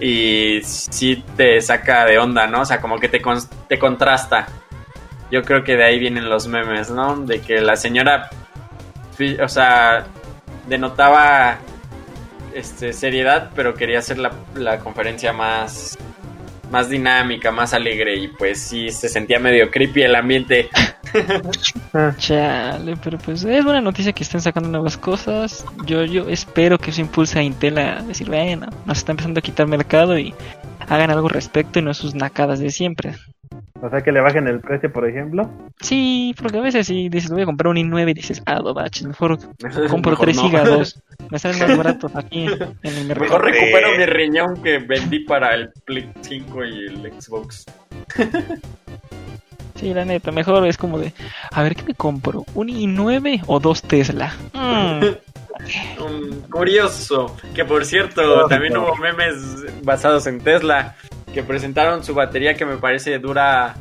[0.00, 2.60] y sí te saca de onda, ¿no?
[2.60, 4.46] O sea, como que te, con- te contrasta.
[5.32, 7.16] Yo creo que de ahí vienen los memes, ¿no?
[7.16, 8.28] De que la señora,
[9.42, 10.04] o sea,
[10.68, 11.58] denotaba
[12.54, 15.98] este, seriedad, pero quería hacer la, la conferencia más,
[16.70, 20.68] más dinámica, más alegre y pues sí, se sentía medio creepy el ambiente.
[21.92, 25.62] Ah, Chale, pero pues es buena noticia que estén sacando nuevas cosas.
[25.84, 29.42] Yo yo espero que eso impulse a Intel a decir, bueno, nos está empezando a
[29.42, 30.34] quitar mercado y
[30.88, 33.16] hagan algo al respecto y no sus nacadas de siempre.
[33.82, 35.50] O sea, que le bajen el precio, por ejemplo.
[35.80, 38.72] Sí, porque a veces sí dices, voy a comprar un i9 y dices, ah, no
[38.72, 39.40] baches, mejor
[39.90, 40.42] compro Mejor 3 no.
[40.44, 41.02] gigas 2.
[41.30, 43.40] Me salen más baratos aquí en el mercado.
[43.40, 47.66] Mejor recupero mi riñón que vendí para el Play 5 y el Xbox.
[49.82, 51.12] Sí, la neta, mejor es como de,
[51.50, 52.44] a ver, ¿qué me compro?
[52.54, 54.32] ¿Un i9 o dos Tesla?
[54.52, 55.06] Mm,
[55.98, 59.36] Um, curioso, que por cierto, también hubo memes
[59.82, 60.96] basados en Tesla,
[61.32, 63.76] que presentaron su batería que me parece dura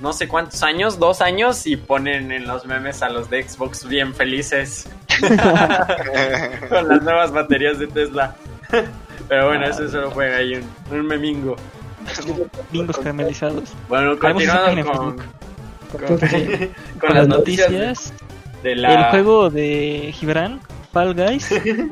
[0.00, 3.86] no sé cuántos años, dos años, y ponen en los memes a los de Xbox
[3.86, 4.88] bien felices
[6.70, 8.34] con las nuevas baterías de Tesla.
[9.28, 11.56] Pero bueno, eso solo fue ahí un, un memingo.
[12.72, 13.72] bingos caramelizados.
[13.88, 16.18] Bueno, continuando con, con,
[17.00, 18.12] con las noticias
[18.62, 18.94] de, la...
[18.94, 20.60] el juego de Gibran,
[20.92, 21.48] Fall Guys,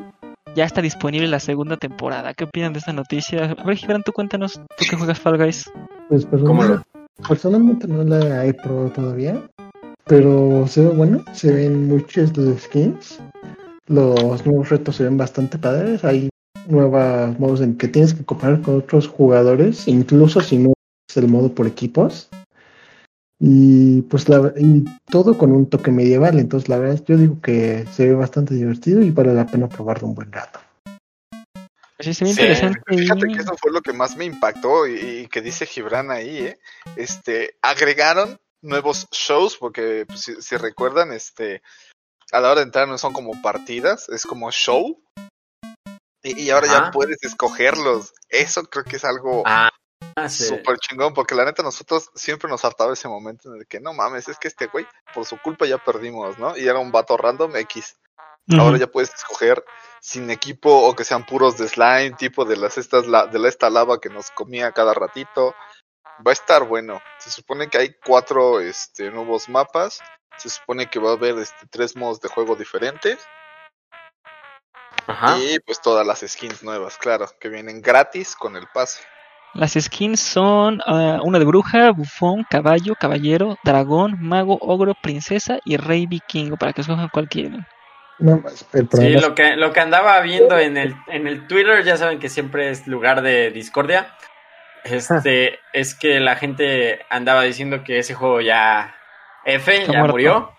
[0.55, 2.33] ya está disponible la segunda temporada.
[2.33, 3.55] ¿Qué opinan de esta noticia?
[3.57, 5.71] A ver, Gibran, tú cuéntanos, tú que juegas Fall Guys.
[6.09, 6.85] Pues ¿Cómo personalmente,
[7.27, 9.41] personalmente no la he probado todavía,
[10.05, 13.19] pero se ve bueno, se ven muchos de skins,
[13.87, 16.28] los nuevos retos se ven bastante padres, hay
[16.67, 20.73] nuevos modos en que tienes que comparar con otros jugadores, incluso si no
[21.09, 22.29] es el modo por equipos.
[23.41, 27.85] Y pues la, y todo con un toque medieval, entonces la verdad yo digo que
[27.93, 30.59] se ve bastante divertido y vale la pena probarlo un buen rato.
[31.99, 32.79] Sí, Sí, interesante.
[32.87, 36.37] Fíjate que eso fue lo que más me impactó y, y que dice Gibran ahí,
[36.37, 36.59] ¿eh?
[36.95, 41.61] Este, agregaron nuevos shows, porque pues, si, si recuerdan, este,
[42.31, 45.01] a la hora de entrar no son como partidas, es como show.
[46.23, 46.85] Y, y ahora Ajá.
[46.85, 48.13] ya puedes escogerlos.
[48.29, 49.69] Eso creo que es algo Ah,
[50.27, 50.45] sí.
[50.45, 53.93] súper chingón, porque la neta nosotros siempre nos hartaba ese momento en el que no
[53.93, 56.57] mames, es que este güey, por su culpa ya perdimos, ¿no?
[56.57, 57.97] Y era un vato random X.
[58.57, 59.63] Ahora ya puedes escoger
[60.01, 63.47] sin equipo o que sean puros de slime, tipo de las estas la- de la
[63.47, 65.53] esta lava que nos comía cada ratito.
[66.25, 66.99] Va a estar bueno.
[67.19, 69.99] Se supone que hay cuatro este, nuevos mapas.
[70.37, 73.19] Se supone que va a haber este, tres modos de juego diferentes.
[75.09, 75.37] Ajá.
[75.39, 79.01] Y pues todas las skins nuevas, claro, que vienen gratis con el pase.
[79.55, 85.77] Las skins son ah, una de bruja, bufón, caballo, caballero, dragón, mago, ogro, princesa y
[85.77, 87.65] rey vikingo para que escojan cuál quieren.
[88.19, 88.43] No
[88.73, 92.19] el Sí, lo que, lo que andaba viendo en el, en el Twitter, ya saben
[92.19, 94.13] que siempre es lugar de discordia.
[94.83, 98.95] Este, es que la gente andaba diciendo que ese juego ya
[99.45, 100.13] F, Está ya muerto.
[100.13, 100.51] murió.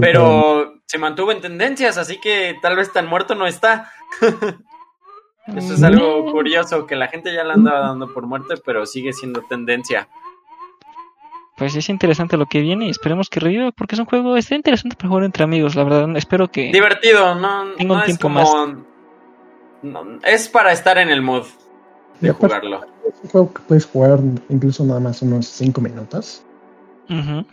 [0.00, 3.92] Pero se mantuvo en tendencias, así que tal vez tan muerto no está.
[5.54, 9.12] Eso es algo curioso, que la gente ya la andaba dando por muerte, pero sigue
[9.12, 10.08] siendo tendencia.
[11.58, 14.54] Pues es interesante lo que viene y esperemos que reviva porque es un juego, está
[14.54, 16.16] interesante para jugar entre amigos, la verdad.
[16.16, 16.72] Espero que...
[16.72, 18.84] Divertido, no, Tengo un no es tiempo como...
[19.82, 21.46] no, es para estar en el mood
[22.20, 22.80] de jugarlo.
[23.06, 26.44] es un juego que puedes jugar incluso nada más unos 5 minutos.
[27.10, 27.44] Ujú.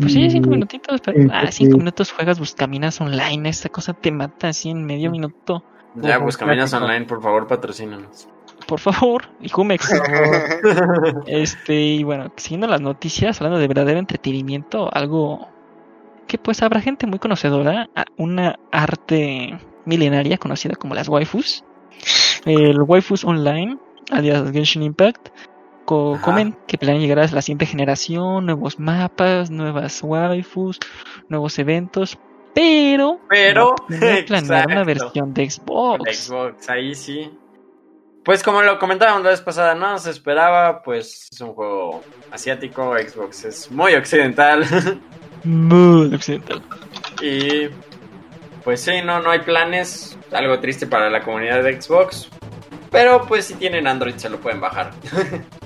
[0.00, 1.20] Pues sí, cinco Y- minutitos, pero...
[1.20, 5.64] eh, Ah, cinco minutos juegas buscaminas online, esta cosa te mata así en medio minuto.
[5.96, 6.72] Ya, pues Caminas.
[6.72, 8.28] Online, por favor, patrocínanos.
[8.66, 9.90] Por favor, y Jumex.
[11.26, 15.48] Este, y bueno, siguiendo las noticias, hablando de verdadero entretenimiento, algo
[16.26, 21.64] que pues habrá gente muy conocedora, a- una arte milenaria conocida como las waifus.
[22.44, 23.78] El waifus online,
[24.10, 25.28] alias Genshin Impact,
[25.88, 30.78] co- comen que planean llegar a la siguiente generación, nuevos mapas, nuevas waifus,
[31.30, 32.18] nuevos eventos,
[32.54, 36.04] pero, Pero, planean planear una versión de Xbox.
[36.04, 37.30] De Xbox, ahí sí.
[38.22, 42.94] Pues como lo comentábamos la vez pasada, no se esperaba, pues es un juego asiático,
[42.98, 44.64] Xbox es muy occidental
[45.44, 46.60] Muy occidental.
[47.22, 47.68] y
[48.64, 52.28] pues sí, no, no hay planes, algo triste para la comunidad de Xbox,
[52.90, 54.90] pero pues si tienen Android se lo pueden bajar.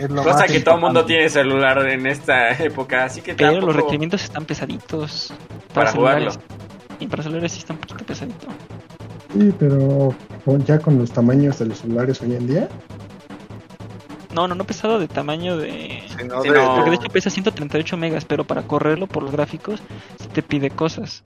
[0.00, 3.34] Es lo Cosa más que todo el mundo tiene celular en esta época, así que
[3.34, 5.32] Pero los requerimientos están pesaditos.
[5.72, 6.34] Para celulares.
[6.34, 6.56] jugarlo.
[6.98, 8.46] Y para celulares sí está un poquito pesadito.
[9.34, 10.14] Sí, pero
[10.66, 12.68] ya con los tamaños de los celulares hoy en día,
[14.34, 16.02] No, no, no pesado de tamaño de...
[16.18, 16.74] Si no, Sí, de- no.
[16.74, 19.80] Porque de hecho pesa 138 megas, pero para correrlo por los gráficos
[20.20, 21.24] sí te pide cosas.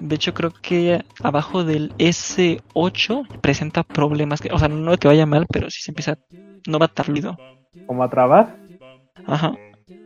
[0.00, 4.40] De hecho creo que abajo del S8 presenta problemas.
[4.40, 6.16] Que, o sea, no que vaya mal, pero sí se empieza...
[6.66, 7.36] No va tan fluido.
[7.86, 8.56] Como a trabar.
[9.26, 9.54] Ajá.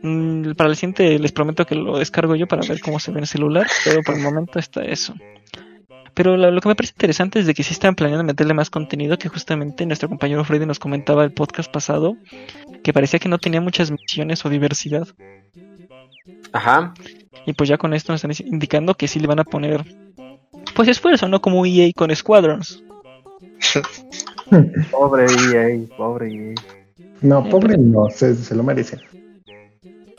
[0.03, 3.17] Mm, para el siguiente les prometo que lo descargo yo para ver cómo se ve
[3.17, 5.13] en el celular, pero por el momento está eso.
[6.13, 8.69] Pero lo, lo que me parece interesante es de que sí están planeando meterle más
[8.69, 12.17] contenido, que justamente nuestro compañero Freddy nos comentaba el podcast pasado,
[12.83, 15.07] que parecía que no tenía muchas misiones o diversidad.
[16.51, 16.93] Ajá.
[17.45, 19.85] Y pues ya con esto nos están indicando que sí le van a poner
[20.75, 22.83] pues esfuerzo, no como EA con Squadrons.
[24.91, 26.55] Pobre EA, pobre EA.
[27.21, 28.97] No, pobre no, se, se lo merece.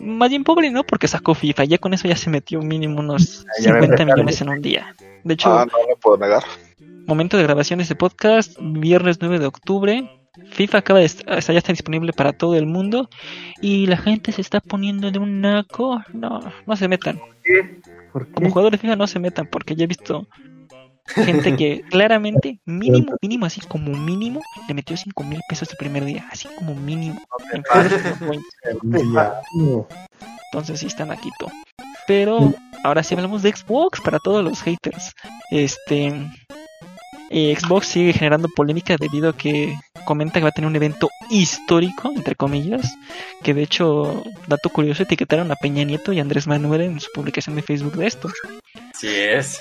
[0.01, 0.83] Más bien pobre, ¿no?
[0.85, 4.03] Porque sacó FIFA, ya con eso ya se metió mínimo unos Ah, ya me 50
[4.03, 4.15] empezaron.
[4.15, 4.95] millones en un día.
[5.23, 6.43] De hecho, Ah, no lo puedo negar.
[7.07, 10.11] Momento de grabación de este podcast, viernes 9 de octubre.
[10.51, 13.09] FIFA acaba de est- o sea, ya está disponible para todo el mundo
[13.61, 16.03] y la gente se está poniendo de un naco.
[16.13, 17.19] No, no se metan.
[18.13, 18.33] ¿Por qué?
[18.35, 20.27] Como jugador de FIFA no se metan porque ya he visto
[21.07, 26.05] gente que claramente, mínimo, mínimo, así como mínimo, le metió 5 mil pesos el primer
[26.05, 26.27] día.
[26.31, 27.21] Así como mínimo.
[27.53, 27.63] en.
[30.53, 31.51] Entonces sí están aquí todo.
[32.07, 32.53] Pero
[32.85, 35.13] ahora sí hablamos de Xbox para todos los haters.
[35.51, 36.13] Este
[37.35, 41.09] eh, Xbox sigue generando polémica debido a que comenta que va a tener un evento
[41.31, 42.95] histórico, entre comillas,
[43.43, 47.57] que de hecho, dato curioso, etiquetaron a Peña Nieto y Andrés Manuel en su publicación
[47.57, 48.31] de Facebook de esto.
[48.93, 49.59] Sí es.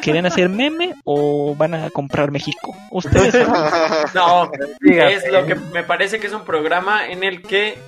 [0.00, 2.74] ¿Querían hacer meme o van a comprar México?
[2.90, 3.50] Ustedes saben.
[4.14, 4.50] No,
[4.82, 7.78] es lo que me parece que es un programa en el que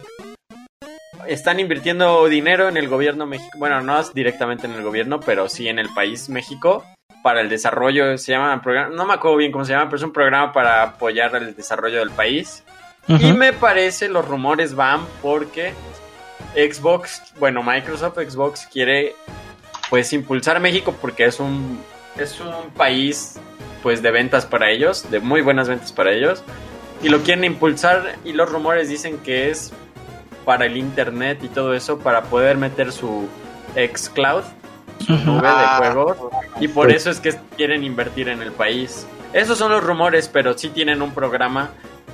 [1.26, 3.58] están invirtiendo dinero en el gobierno México.
[3.58, 6.84] Bueno, no es directamente en el gobierno, pero sí en el país México
[7.22, 8.16] para el desarrollo.
[8.18, 10.82] Se llama programa, no me acuerdo bien cómo se llama, pero es un programa para
[10.82, 12.64] apoyar el desarrollo del país.
[13.08, 15.74] Y me parece los rumores van porque
[16.54, 19.16] Xbox, bueno, Microsoft Xbox quiere
[19.90, 21.82] pues impulsar México porque es un
[22.18, 23.34] es un país
[23.82, 26.42] pues de ventas para ellos, de muy buenas ventas para ellos
[27.02, 29.72] y lo quieren impulsar y los rumores dicen que es
[30.44, 33.28] para el internet y todo eso para poder meter su
[33.74, 34.42] xCloud,
[35.04, 35.24] su Ujú.
[35.24, 35.80] nube Ah.
[35.82, 36.16] de juegos
[36.60, 39.06] y por eso es que quieren invertir en el país.
[39.32, 41.70] Esos son los rumores, pero sí tienen un programa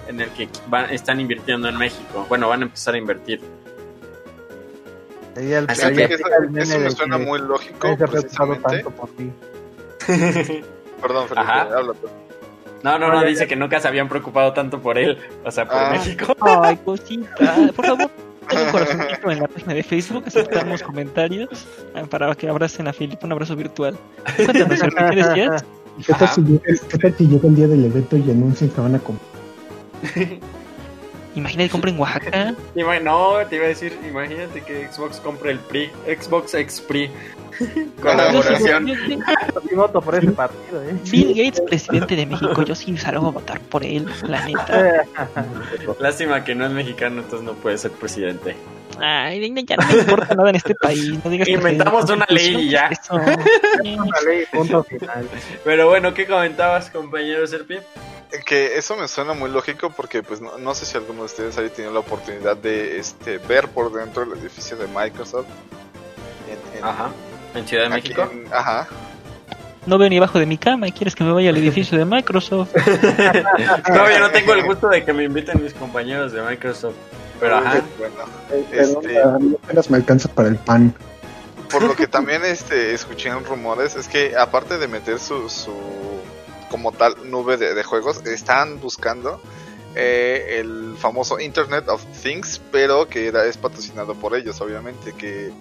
[0.07, 2.25] en el que van- están invirtiendo en México.
[2.29, 3.41] Bueno, van a empezar a invertir.
[5.37, 8.63] El- Así que eso, me suena que muy lógico, precisamente.
[8.69, 9.31] tanto por ti.
[10.09, 12.09] Perdón, Felipe, habla tú.
[12.83, 15.77] No, no, no, dice que nunca se habían preocupado tanto por él, o sea, por
[15.77, 15.91] Ah.
[15.93, 16.35] México.
[16.63, 17.57] Ay, cosita.
[17.75, 18.11] Por favor,
[18.53, 23.27] un corazoncito en la página de Facebook, aceptamos comentarios ah, para que abracen a Filipe,
[23.27, 23.97] un abrazo virtual.
[24.37, 25.65] Cuéntanos, ¿qué decías?
[26.07, 26.35] ¿Qué tal, Ajá.
[26.35, 28.99] si yo, ¿Qué tal si llega el día del evento y anuncian que van a
[29.01, 29.29] comprar?
[31.39, 32.55] Imagina que compra en Oaxaca.
[32.75, 37.11] No, te iba a decir, imagínate que Xbox compre el PRI, Xbox X PRI.
[38.03, 38.87] Colaboración.
[38.87, 40.97] Yo voto por ese partido, ¿eh?
[41.11, 45.05] Bill Gates, presidente de México, yo sí salgo a votar por él, la neta.
[46.01, 48.57] Lástima que no es mexicano, entonces no puede ser presidente.
[49.01, 51.25] Ay, ya no me importa nada en este país.
[51.25, 52.91] No digas que Inventamos una ley y ya.
[53.11, 55.29] Una ley, punto final.
[55.63, 57.79] Pero bueno, ¿qué comentabas, compañero Serpi?
[58.45, 61.57] Que eso me suena muy lógico porque pues no, no sé si alguno de ustedes
[61.57, 65.47] haya tenido la oportunidad de este ver por dentro del edificio de Microsoft.
[66.49, 67.11] En, en- Ajá.
[67.55, 68.29] ¿En Ciudad de aquí México?
[68.31, 68.87] en- ajá.
[69.87, 72.05] No veo ni bajo de mi cama y quieres que me vaya al edificio de
[72.05, 72.71] Microsoft.
[73.87, 76.97] Todavía no tengo el gusto de que me inviten mis compañeros de Microsoft.
[77.41, 77.81] Pero ajá.
[77.99, 78.15] Bueno,
[78.73, 80.95] Este- a mí apenas me alcanza para el pan.
[81.71, 85.73] por lo que también este escuché en rumores es que aparte de meter su, su
[86.71, 89.41] como tal nube de, de juegos están buscando
[89.95, 95.53] eh, el famoso Internet of Things pero que era, es patrocinado por ellos obviamente que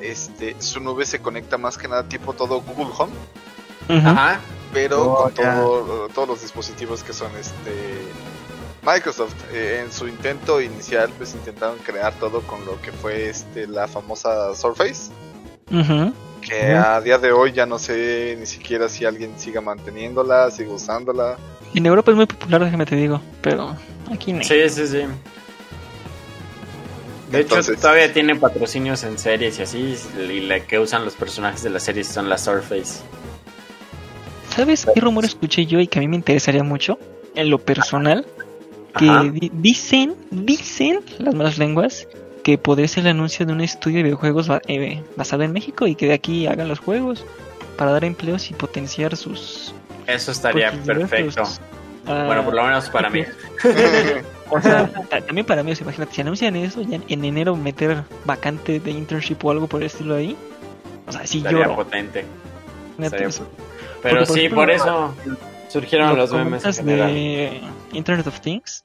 [0.00, 3.12] este su nube se conecta más que nada tipo todo Google Home.
[3.88, 4.40] Ajá.
[4.72, 7.72] pero Oh, con todo- todos los dispositivos que son este
[8.82, 13.66] Microsoft eh, en su intento inicial pues intentaron crear todo con lo que fue este
[13.66, 15.10] la famosa Surface
[15.70, 16.12] Ujú.
[16.50, 20.70] Que a día de hoy ya no sé ni siquiera si alguien siga manteniéndola, sigue
[20.70, 21.36] usándola.
[21.74, 23.76] En Europa es muy popular, déjame te digo, pero
[24.12, 24.42] aquí no.
[24.42, 25.02] Sí, sí, sí.
[27.30, 29.96] De Entonces- hecho, todavía tiene patrocinios en series y así.
[30.18, 33.00] Y la que usan los personajes de las series son la Surface.
[34.54, 36.98] ¿Sabes qué rumor escuché yo y que a mí me interesaría mucho?
[37.36, 38.26] En lo personal,
[38.98, 42.08] que di- dicen, dicen las malas lenguas
[42.42, 45.94] que podría ser el anuncio de un estudio de videojuegos eh, basado en México y
[45.94, 47.24] que de aquí hagan los juegos
[47.76, 49.74] para dar empleos y potenciar sus
[50.06, 51.42] Eso estaría perfecto.
[52.06, 53.24] Ah, Bueno, por lo menos para mí.
[54.52, 57.24] O sea, ta- también para mí, o sea, imagínate, si anuncian eso, ya en- en
[57.24, 60.36] enero meter vacante de internship o algo por el estilo ahí.
[61.06, 61.76] O sea, sí Estaría lloro.
[61.76, 62.24] potente.
[62.98, 63.46] neta, estaría eso.
[64.02, 65.14] Pero por sí, ejemplo, por eso
[65.68, 67.14] surgieron Lo los memes en general.
[67.14, 67.60] de
[67.92, 68.82] Internet of Things.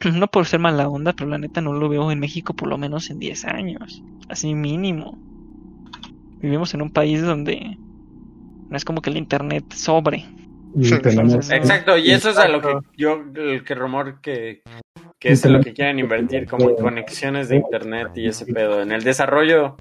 [0.14, 2.78] No por ser mala onda, pero la neta no lo veo en México por lo
[2.78, 4.02] menos en 10 años.
[4.28, 5.18] Así mínimo.
[6.40, 7.76] Vivimos en un país donde
[8.68, 10.24] no es como que el internet sobre.
[10.74, 14.62] Y tenemos, Exacto, y eso es a lo que yo, el que rumor que,
[15.18, 18.92] que es lo que quieren invertir, como en conexiones de internet y ese pedo, en
[18.92, 19.76] el desarrollo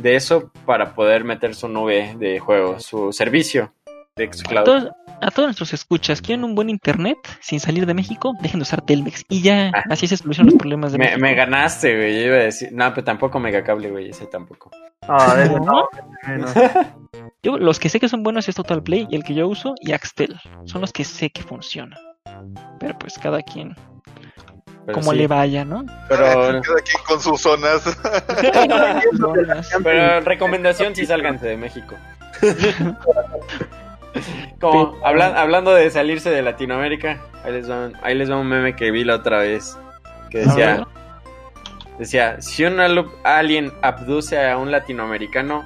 [0.00, 3.72] de eso para poder meter su nube de juego, su servicio
[4.16, 4.90] de xCloud.
[5.20, 8.34] A todos nuestros escuchas, ¿quieren un buen internet sin salir de México?
[8.40, 9.24] Dejen de usar Telmex.
[9.28, 9.82] Y ya, Ah.
[9.90, 11.20] así se solucionan los problemas de Me, México.
[11.20, 14.70] me ganaste, güey, yo iba a decir, no, pero tampoco megacable, güey, ese tampoco.
[15.08, 15.64] No, de eso ¿No?
[15.64, 15.88] no,
[16.26, 16.52] menos.
[17.42, 19.74] Yo, los que sé que son buenos es Total Play y el que yo uso
[19.80, 20.34] y Axtel.
[20.64, 21.96] Son los que sé que funcionan.
[22.80, 23.76] Pero pues cada quien,
[24.84, 25.18] Pero como sí.
[25.18, 25.84] le vaya, ¿no?
[26.08, 27.82] Pero, Cada quien con sus zonas.
[29.84, 31.94] pero recomendación si sálganse de México.
[34.60, 38.74] Como hablan- hablando de salirse de Latinoamérica, ahí les, va, ahí les va un meme
[38.76, 39.76] que vi la otra vez.
[40.30, 40.86] Que A decía,
[41.98, 42.78] decía, si un
[43.24, 45.64] alien abduce a un latinoamericano,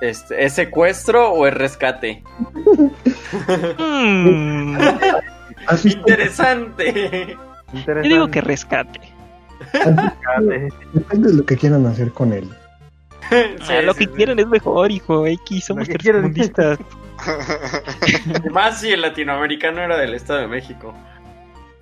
[0.00, 2.22] este, ¿es secuestro o es rescate?
[3.78, 4.76] Mm,
[5.66, 6.00] ¿Has visto?
[6.00, 7.36] Interesante.
[7.86, 9.00] yo digo que rescate.
[10.92, 12.48] Depende de lo que quieran hacer con él.
[13.30, 14.10] Sí, Ah, lo sí, que sí.
[14.16, 15.26] quieren es mejor, hijo.
[15.26, 16.78] X, somos tercermundistas.
[18.52, 20.94] Más si el latinoamericano era del Estado de México.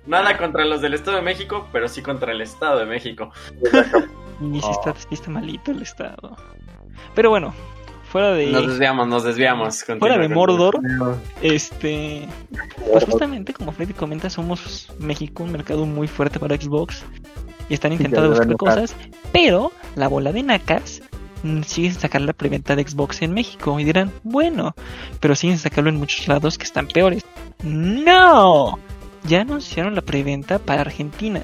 [0.05, 3.31] Nada contra los del Estado de México, pero sí contra el Estado de México.
[4.41, 4.71] Y Oh.
[4.71, 6.35] está, sí está malito el estado.
[7.13, 7.53] Pero bueno,
[8.11, 9.83] fuera de, Nos desviamos, nos desviamos.
[9.83, 10.35] fuera de continúa.
[10.35, 10.79] Mordor,
[11.41, 12.27] este,
[12.91, 17.03] pues justamente como Freddy comenta, somos México, un mercado muy fuerte para Xbox
[17.69, 18.95] y están intentando buscar cosas,
[19.31, 21.00] pero la bola de nacas
[21.41, 24.75] siguen sin sacar la preventa de Xbox en México y dirán, bueno,
[25.19, 27.23] pero siguen sacarlo en muchos lados que están peores.
[27.63, 28.79] No,
[29.27, 31.41] ya anunciaron la preventa para Argentina.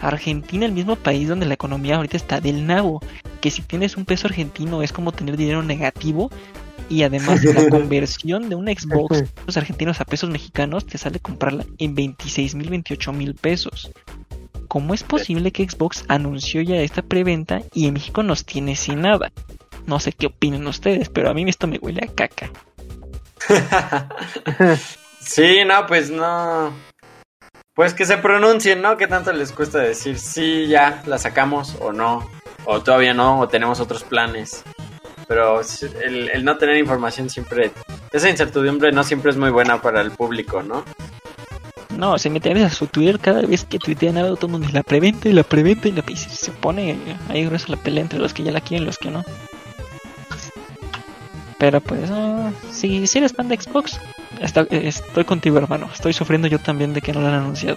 [0.00, 3.00] Argentina, el mismo país donde la economía ahorita está del nabo,
[3.40, 6.30] que si tienes un peso argentino es como tener dinero negativo
[6.88, 11.64] y además la conversión de una Xbox los argentinos a pesos mexicanos te sale comprarla
[11.78, 13.90] en 26 mil, 28 mil pesos.
[14.70, 19.00] ¿Cómo es posible que Xbox anunció ya esta preventa y en México nos tiene sin
[19.00, 19.32] nada?
[19.86, 22.50] No sé qué opinan ustedes, pero a mí esto me huele a caca.
[25.20, 26.72] Sí, no, pues no.
[27.74, 28.96] Pues que se pronuncien, ¿no?
[28.96, 32.28] ¿Qué tanto les cuesta decir sí, ya la sacamos o no?
[32.64, 34.64] O todavía no, o tenemos otros planes.
[35.28, 35.60] Pero
[36.02, 37.70] el, el no tener información siempre.
[38.12, 40.84] Esa incertidumbre no siempre es muy buena para el público, ¿no?
[41.96, 44.78] No, se meten a su Twitter cada vez que tuitean algo, todo el mundo dice
[44.78, 46.96] la preventa y la preventa y la y se, pone
[47.28, 49.24] ahí gruesa la pelea entre los que ya la quieren y los que no.
[51.58, 54.00] Pero pues, ah, si, si eres fan de Xbox,
[54.40, 57.76] está- eh, estoy contigo hermano, estoy sufriendo yo también de que no lo han anunciado.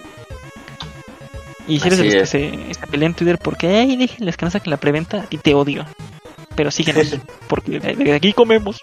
[1.66, 4.44] Y si eres de los que se, se pelean en Twitter porque, ay, déjenles que
[4.46, 5.84] no saquen la preventa, y te odio.
[6.54, 7.16] Pero síguenos,
[7.48, 8.80] porque de, de aquí comemos.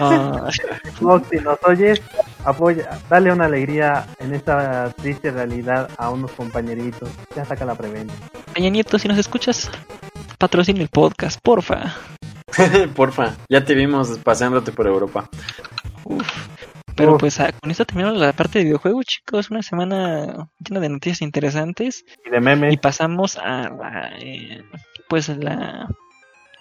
[0.00, 0.48] Ah,
[1.30, 2.02] si nos oyes,
[2.44, 7.08] apoya, dale una alegría en esta triste realidad a unos compañeritos.
[7.36, 8.14] Ya saca la preventa.
[8.52, 9.70] Peña Nieto, si nos escuchas,
[10.38, 11.94] patrocina el podcast, porfa.
[12.94, 15.28] Porfa, ya te vimos paseándote por Europa.
[16.04, 16.28] Uf.
[16.94, 17.20] Pero Uf.
[17.20, 19.50] pues ah, con esto terminamos la parte de videojuegos, chicos.
[19.50, 22.04] Una semana llena de noticias interesantes.
[22.26, 22.74] Y de memes.
[22.74, 24.62] Y pasamos a la, eh,
[25.08, 25.88] pues la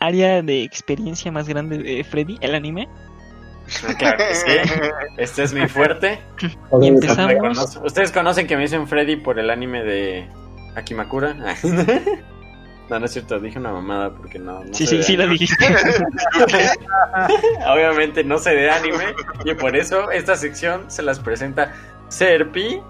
[0.01, 2.89] área de experiencia más grande de Freddy, el anime.
[3.97, 4.51] Claro que sí.
[5.17, 6.19] Este es mi fuerte.
[6.81, 7.33] Y empezamos.
[7.35, 10.27] Conoce- Ustedes conocen que me dicen Freddy por el anime de
[10.75, 11.35] Akimakura.
[12.89, 14.65] No, no es cierto, dije una mamada porque no.
[14.65, 15.39] no Sí, sí, sí, la anime.
[15.39, 15.65] dijiste.
[17.65, 21.73] Obviamente no sé de anime y por eso esta sección se las presenta
[22.09, 22.81] Serpi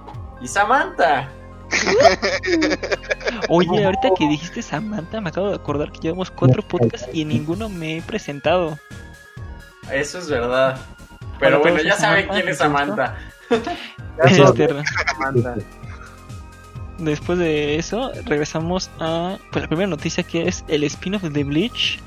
[0.41, 1.29] y Samantha.
[3.49, 7.29] Oye, ahorita que dijiste Samantha, me acabo de acordar que llevamos cuatro podcasts y en
[7.29, 8.77] ninguno me he presentado.
[9.91, 10.79] Eso es verdad.
[11.39, 12.57] Pero bueno, ya saben quién es.
[12.57, 13.17] Samantha.
[14.23, 14.67] Este,
[15.07, 15.55] Samantha.
[16.99, 21.99] Después de eso, regresamos a pues, la primera noticia que es el spin-off de Bleach.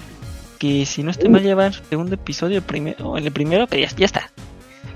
[0.58, 3.32] Que si no estoy mal, lleva en su segundo episodio, el primero, o en el
[3.32, 4.30] primero, pero ya, ya está.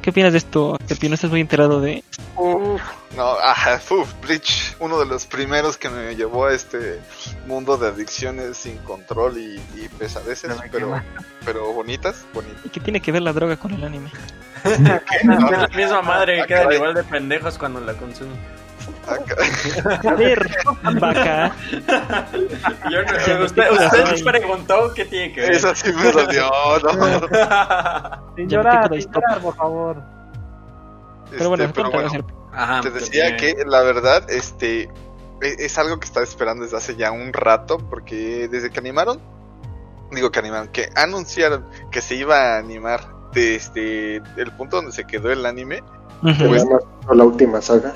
[0.09, 0.79] ¿Qué opinas de esto?
[0.87, 2.03] ¿Te no estás muy enterado de
[2.35, 2.81] Uf,
[3.15, 6.99] no, ajá, uf, Bleach, uno de los primeros que me llevó a este
[7.47, 10.99] mundo de adicciones sin control y, y pesadeces, me pero,
[11.45, 12.65] pero bonitas, bonitas.
[12.65, 14.11] ¿Y qué tiene que ver la droga con el anime?
[14.65, 18.39] Es la misma madre que quedan igual de pendejos cuando la consumen.
[20.07, 20.49] A ver,
[21.01, 21.53] vaca.
[22.91, 24.23] Yo usted, usted soy.
[24.23, 25.53] preguntó qué tiene que ver.
[25.53, 26.51] Esa sí me dolió,
[26.83, 27.29] no.
[28.37, 29.97] Sin llorar, sin llorar, por favor.
[31.31, 34.83] Pero bueno, Este, pero bueno, Ajá, te decía que la verdad, este,
[35.43, 39.21] e- es algo que estaba esperando desde hace ya un rato, porque desde que animaron,
[40.11, 43.01] digo que animaron, que anunciaron que se iba a animar
[43.33, 45.83] desde el punto donde se quedó el anime,
[46.23, 46.49] Ujú.
[46.49, 47.93] Pues- Nada más la última saga.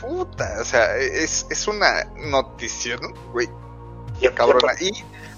[0.00, 3.48] Puta, o sea, es, es una notición, güey,
[4.34, 4.74] cabrona.
[4.80, 4.90] Y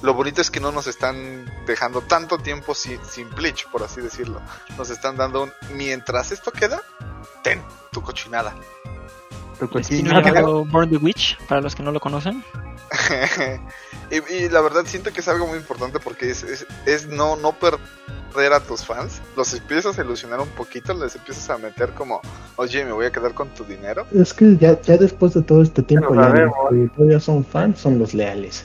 [0.02, 4.00] lo bonito es que no nos están dejando tanto tiempo sin, sin Bleach, por así
[4.00, 4.40] decirlo.
[4.76, 6.82] Nos están dando un, mientras esto queda,
[7.42, 8.54] ten tu cochinada.
[9.66, 10.20] Spin cochino.
[10.20, 12.44] llamado Born the Witch, para los que no lo conocen.
[14.10, 17.36] y, y la verdad siento que es algo muy importante porque es, es, es no,
[17.36, 19.20] no perder a tus fans.
[19.36, 22.20] Los empiezas a ilusionar un poquito, les empiezas a meter como,
[22.56, 24.06] oye, me voy a quedar con tu dinero.
[24.12, 26.50] Es que ya, ya después de todo este tiempo, ya
[26.94, 28.64] todavía son fans, son los leales.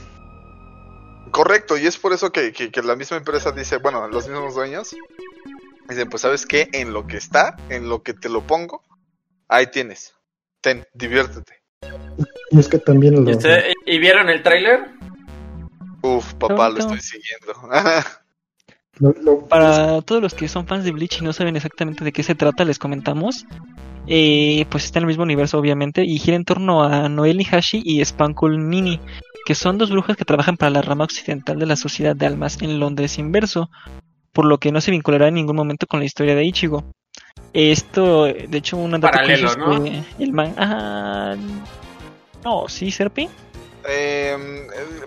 [1.32, 4.56] Correcto, y es por eso que, que, que la misma empresa dice, bueno, los mismos
[4.56, 4.96] dueños
[5.88, 8.82] dicen, pues sabes qué, en lo que está, en lo que te lo pongo,
[9.48, 10.17] ahí tienes.
[10.68, 11.54] Ten, diviértete.
[12.52, 14.90] Y es que también ¿Y, los, usted- ¿y vieron el tráiler?
[16.02, 17.54] Uf, papá, lo estoy siguiendo.
[19.00, 22.12] lo- lo- Para todos los que son fans de Bleach y no saben exactamente de
[22.12, 23.46] qué se trata, les comentamos.
[24.08, 27.82] Eh, pues está en el mismo universo, obviamente, y gira en torno a Noel Hashi
[27.86, 29.00] y Spankle Nini,
[29.46, 32.62] que son dos brujas que trabajan para la rama occidental de la sociedad de almas
[32.62, 33.70] en Londres inverso,
[34.34, 36.84] por lo que no se vinculará en ningún momento con la historia de Ichigo.
[37.54, 39.84] Esto, de hecho, un dato Paralelo, curioso es ¿no?
[40.18, 40.54] que el man.
[40.58, 41.36] Ah,
[42.44, 43.30] no, sí, Serpi.
[43.90, 44.38] Eh,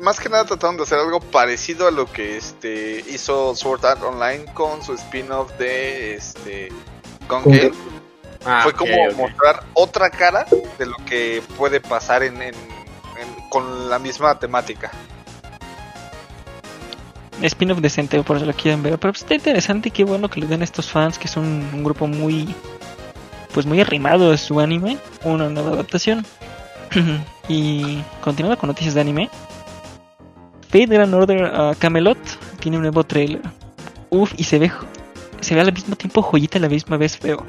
[0.01, 4.03] más que nada trataron de hacer algo parecido a lo que este hizo Sword Art
[4.03, 6.71] Online con su spin-off de este
[7.29, 7.73] Gone Con- Gale.
[8.47, 10.47] Ah, Fue como mostrar otra cara
[10.79, 14.91] de lo que puede pasar en, en- en- con la misma temática.
[17.43, 18.99] Spin-off decente, por eso lo quieren ver.
[18.99, 21.45] Pero pues, está interesante y qué bueno que le den a estos fans, que son
[21.45, 22.55] un grupo muy,
[23.53, 26.25] pues muy arrimado a su anime, una nueva adaptación.
[27.49, 29.31] y continuando con noticias de anime,
[30.71, 32.19] Fate Grand Order a Camelot
[32.61, 33.43] tiene un nuevo trailer.
[34.11, 34.71] Uf, y se ve,
[35.41, 37.45] se ve al mismo tiempo joyita a la misma vez feo.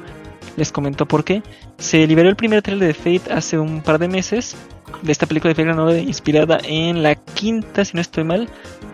[0.56, 1.42] Les comento por qué.
[1.78, 4.56] Se liberó el primer trailer de Fate hace un par de meses.
[5.02, 8.48] De esta película de Fate Grand Order inspirada en la quinta, si no estoy mal,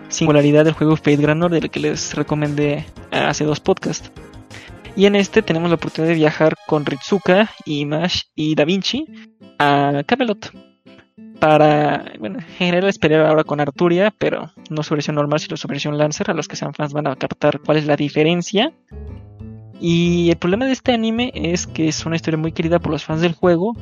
[0.09, 4.11] singularidad del juego Fate Grand Order que les recomendé hace dos podcasts.
[4.97, 9.07] Y en este tenemos la oportunidad de viajar con Ritsuka, y Mash y Da Vinci
[9.59, 10.53] a Camelot.
[11.39, 15.69] Para, bueno, en general esperar ahora con Arturia, pero no su versión normal, sino su
[15.69, 16.33] versión Lancer.
[16.33, 18.73] A los que sean fans van a captar cuál es la diferencia.
[19.81, 23.05] Y el problema de este anime es que es una historia muy querida por los
[23.05, 23.77] fans del juego,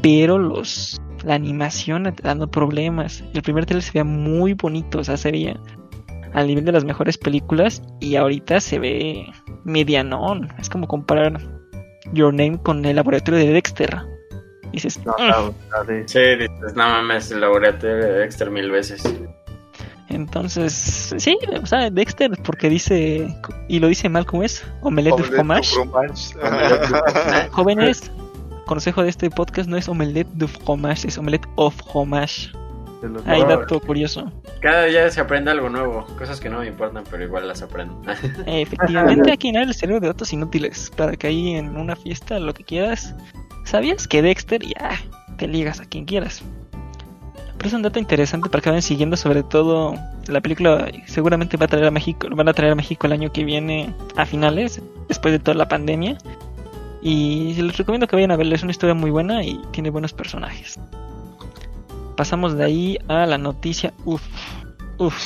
[0.00, 3.22] pero los la animación dando problemas.
[3.34, 5.58] El primer trailer se veía muy bonito, o sea, se veía
[6.32, 9.26] al nivel de las mejores películas y ahorita se ve
[9.64, 10.48] medianón.
[10.58, 11.40] Es como comparar
[12.12, 13.98] Your Name con el laboratorio de Dexter.
[14.72, 15.28] Dices, No, "Mm".
[15.28, 15.54] no, no,
[15.86, 15.94] sí.
[16.06, 19.02] Sí, dices, no mames, el laboratorio de Dexter mil veces.
[20.08, 20.72] entonces,
[21.18, 23.28] sí, o sea, Dexter porque dice,
[23.68, 25.74] y lo dice mal como es, Omelette de fromage.
[27.50, 28.10] Jóvenes,
[28.70, 32.52] consejo de este podcast no es Omelette de fromage, es Omelette of fromage.
[33.26, 34.30] Hay dato curioso.
[34.60, 38.00] Cada día se aprende algo nuevo, cosas que no me importan, pero igual las aprendo.
[38.46, 40.88] Efectivamente, aquí no el cerebro de datos inútiles.
[40.96, 43.12] Para que ahí en una fiesta, lo que quieras.
[43.64, 45.00] ¿Sabías que Dexter ya
[45.36, 46.40] te ligas a quien quieras?
[47.56, 49.94] Pero es un dato interesante para que vayan siguiendo, sobre todo
[50.28, 53.32] la película seguramente va a traer a México, van a traer a México el año
[53.32, 56.18] que viene a finales, después de toda la pandemia.
[57.02, 60.12] Y les recomiendo que vayan a verla, es una historia muy buena y tiene buenos
[60.12, 60.78] personajes.
[62.16, 63.94] Pasamos de ahí a la noticia.
[64.04, 64.22] Uf,
[64.98, 65.16] uf.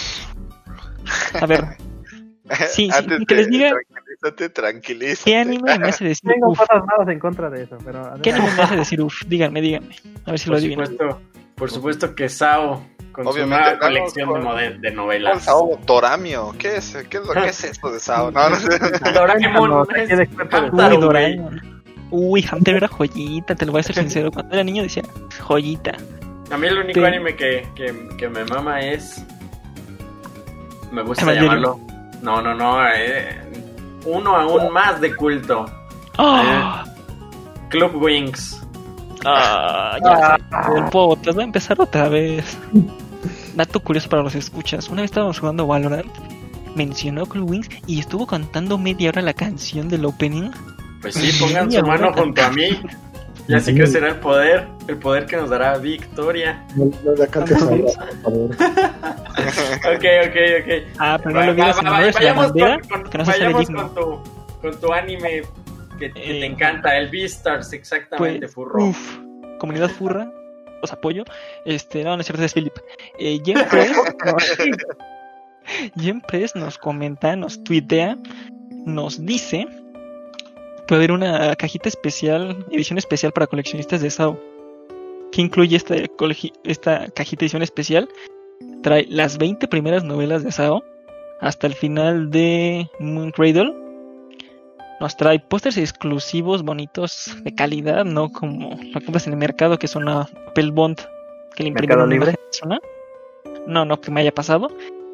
[1.40, 1.64] A ver,
[2.68, 5.30] Sí, sí, Antes que de- les diga- Tranquilízate, tranquilízate.
[5.30, 6.58] ¿qué anime me hace decir Tengo uf?
[6.58, 8.12] cosas malas en contra de eso, pero.
[8.22, 9.22] ¿Qué anime me hace decir uff?
[9.26, 9.96] Díganme, díganme.
[10.26, 10.86] A ver si lo Por adivinan.
[10.86, 11.20] supuesto,
[11.56, 12.84] por supuesto que Sao,
[13.14, 15.44] con Obviamente, no, colección con- de, novelas.
[15.44, 16.96] Sao Doramio, ¿qué es?
[17.08, 18.30] ¿Qué es, lo, qué es esto de Sao?
[18.30, 18.78] No, sé.
[19.14, 20.28] Doraemon es
[20.72, 20.96] Uy.
[21.00, 21.74] Doraemon.
[22.10, 24.30] Uy, Hunter era joyita, te lo voy a ser sincero.
[24.30, 25.02] Cuando era niño decía
[25.40, 25.92] joyita.
[26.50, 27.06] A mí el único Sí.
[27.06, 29.24] anime que, que, que me mama es.
[30.92, 31.80] Me gusta llamarlo.
[32.22, 32.86] No, no, no.
[32.94, 33.40] eh,
[34.06, 35.64] uno aún más de culto.
[36.18, 36.84] ¡Ah!
[37.70, 38.60] Club Wings.
[39.26, 40.76] Ah, ya sé.
[40.78, 42.56] El podcast va a empezar otra vez.
[43.54, 44.88] Dato curioso para los escuchas.
[44.88, 46.10] Una vez estábamos jugando Valorant.
[46.74, 50.50] Mencionó Club Wings y estuvo cantando media hora la canción del opening.
[51.00, 52.80] Pues sí, pongan su mano junto a mí.
[53.46, 54.66] Y así que será el poder.
[54.88, 56.64] El poder que nos dará victoria.
[56.74, 58.50] No, no le cantes ahora, por favor.
[59.94, 60.96] Ok, ok, ok.
[60.98, 63.94] Ah, pero no Va- lo digas en vayamos bandera, con, con- que no vayamos con
[63.94, 64.20] tu,
[64.62, 65.42] con tu anime
[65.98, 68.86] que, que Eh, te encanta, el Beastars, exactamente, Pues, furro.
[68.86, 69.18] uf,
[69.58, 70.30] comunidad furra,
[70.84, 71.24] os apoyo.
[71.64, 72.76] Este, no, no es cierto, es Philip.
[73.18, 73.64] Eh, Jen
[76.28, 78.18] Press, nos comenta, nos tuitea,
[78.84, 79.66] nos dice
[80.86, 84.38] que va a haber una cajita especial, edición especial para coleccionistas de SAO.
[85.32, 85.96] Que incluye esta,
[86.64, 88.08] esta cajita edición especial.
[88.82, 90.84] Trae las 20 primeras novelas de SAO
[91.40, 93.83] hasta el final de Moon Cradle.
[95.00, 99.86] Nos trae pósters exclusivos, bonitos, de calidad, no como lo compras en el mercado, que
[99.86, 100.98] es una papel bond
[101.54, 102.34] que le imprimen ¿Mercado una Libre?
[102.34, 102.80] persona.
[103.66, 104.68] No, no que me haya pasado.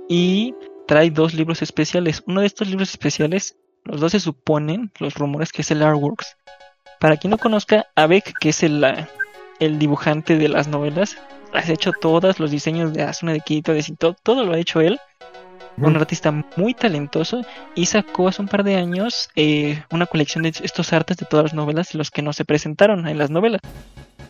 [0.08, 0.54] Y
[0.86, 2.22] trae dos libros especiales.
[2.26, 6.36] Uno de estos libros especiales, los dos se suponen, los rumores, que es el Artworks.
[6.98, 8.84] Para quien no conozca, Abek, que es el,
[9.60, 11.16] el dibujante de las novelas,
[11.52, 13.84] ha hecho todos los diseños de Asuna de Kirito, de
[14.22, 14.98] todo lo ha hecho él.
[15.80, 17.42] Un artista muy talentoso
[17.74, 21.44] y sacó hace un par de años eh, una colección de estos artes de todas
[21.44, 23.60] las novelas, los que no se presentaron en las novelas.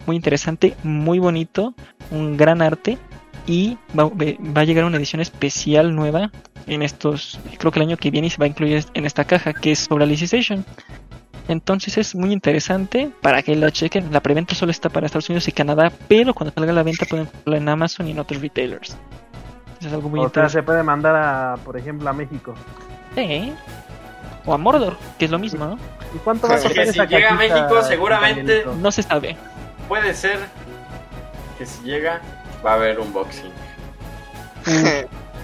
[0.06, 1.74] Muy interesante, muy bonito,
[2.10, 2.98] un gran arte
[3.46, 6.30] y va, va a llegar una edición especial nueva
[6.66, 9.24] en estos, creo que el año que viene y se va a incluir en esta
[9.24, 10.64] caja que es sobre Alicization.
[11.48, 14.12] Entonces es muy interesante para que la chequen.
[14.12, 17.06] La preventa solo está para Estados Unidos y Canadá, pero cuando salga a la venta
[17.06, 18.96] pueden comprarla en Amazon y en otros retailers.
[19.80, 20.60] Eso es algo muy O sea, interesante.
[20.60, 22.54] se puede mandar a, por ejemplo, a México.
[23.16, 23.52] Sí.
[24.46, 25.78] O a Mordor, que es lo mismo, ¿no?
[26.14, 28.64] ¿Y cuánto va a costar si esa llega a México, seguramente-?
[28.80, 29.36] No se sabe.
[29.88, 30.38] Puede ser
[31.58, 32.20] que si llega,
[32.64, 33.50] va a haber un boxing.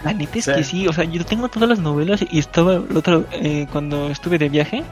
[0.05, 0.53] La neta es Sí.
[0.55, 4.09] que sí, o sea, yo tengo todas las novelas y estaba el otro, eh, cuando
[4.09, 4.84] estuve de viaje,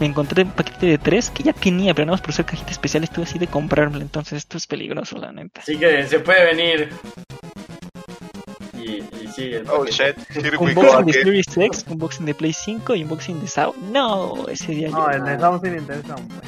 [0.00, 2.70] me encontré un paquete de tres que ya tenía, pero nada más por ser cajita
[2.70, 5.60] especial estuve así de comprármela, entonces esto es peligroso, la neta.
[5.60, 6.90] Así que se puede venir.
[9.34, 10.16] Sí, el Oh shit,
[10.58, 11.12] Unboxing de.
[11.12, 13.74] Series X, unboxing de Play 5 y unboxing de SAO.
[13.90, 16.40] No, ese día No, yo- el de Samsung me interesa un buen.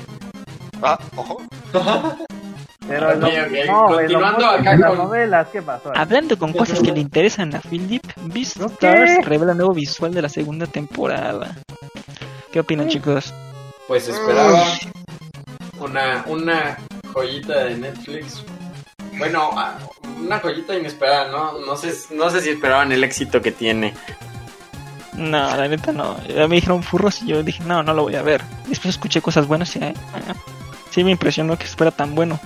[0.83, 1.41] Ah, ojo.
[2.87, 3.31] Pero el Ok,
[3.67, 5.91] no- no, continuando acá las novelas, ¿qué pasó?
[5.97, 9.19] Hablando con cosas que le interesan a Philip, Beastars ¿Qué?
[9.23, 11.57] revela nuevo visual de la segunda temporada.
[12.53, 13.33] ¿Qué opinan, chicos?
[13.89, 14.63] Pues esperaba
[15.81, 16.79] una, una
[17.15, 18.45] joyita de Netflix.
[19.19, 19.79] Bueno, ah,
[20.21, 21.59] una joyita inesperada, ¿no?
[21.61, 23.95] No sé, no sé si esperaban el éxito que tiene.
[25.15, 26.17] No, la neta no.
[26.27, 28.43] Ya me dijeron furros y yo dije, no, no lo voy a ver.
[28.67, 30.33] Después escuché cosas buenas y eh, eh,
[30.91, 32.41] sí me impresionó que fuera tan bueno.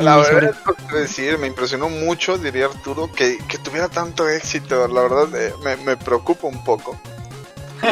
[0.00, 3.88] La Y sobre- verdad, es que decir, me impresionó mucho, diría Arturo, que, que tuviera
[3.88, 4.86] tanto éxito.
[4.88, 6.98] La verdad, eh, me, me preocupa un poco.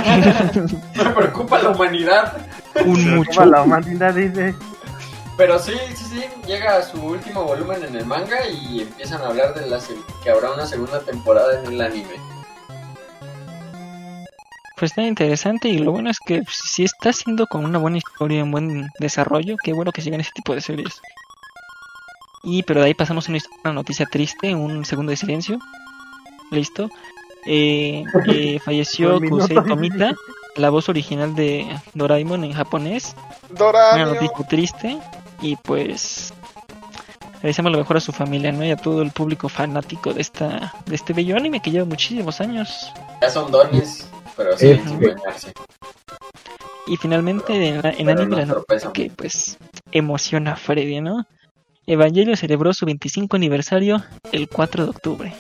[0.97, 2.37] Me preocupa la humanidad.
[2.85, 3.31] Un mucho.
[3.41, 4.55] Como la humanidad dice.
[5.37, 9.27] Pero sí, sí, sí, llega a su último volumen en el manga y empiezan a
[9.27, 12.17] hablar de la se- que habrá una segunda temporada en el anime.
[14.79, 17.99] Pues está interesante y lo bueno es que pues, si está haciendo con una buena
[17.99, 21.01] historia, un buen desarrollo, qué bueno que sigan ese tipo de series.
[22.43, 25.59] Y pero de ahí pasamos a una, una noticia triste, un segundo de silencio.
[26.51, 26.89] Listo.
[27.47, 29.43] Eh, eh, falleció minuto.
[29.49, 30.15] Kusei Tomita,
[30.57, 33.15] la voz original de Doraemon en japonés.
[33.51, 34.15] Una Doraemon.
[34.15, 34.99] noticia triste
[35.41, 36.33] y pues
[37.43, 38.65] le deseamos lo mejor a su familia, ¿no?
[38.65, 42.41] Y a todo el público fanático de esta de este bello anime que lleva muchísimos
[42.41, 42.93] años.
[43.23, 45.53] Ya son dones, pero sí, sin bañarse.
[46.87, 48.93] Y finalmente en, anime no la noticia tropezan.
[48.93, 49.59] que pues
[49.93, 51.27] emociona a Freddy, ¿no?
[51.87, 55.35] Evangelio celebró su 25 aniversario el 4 de octubre,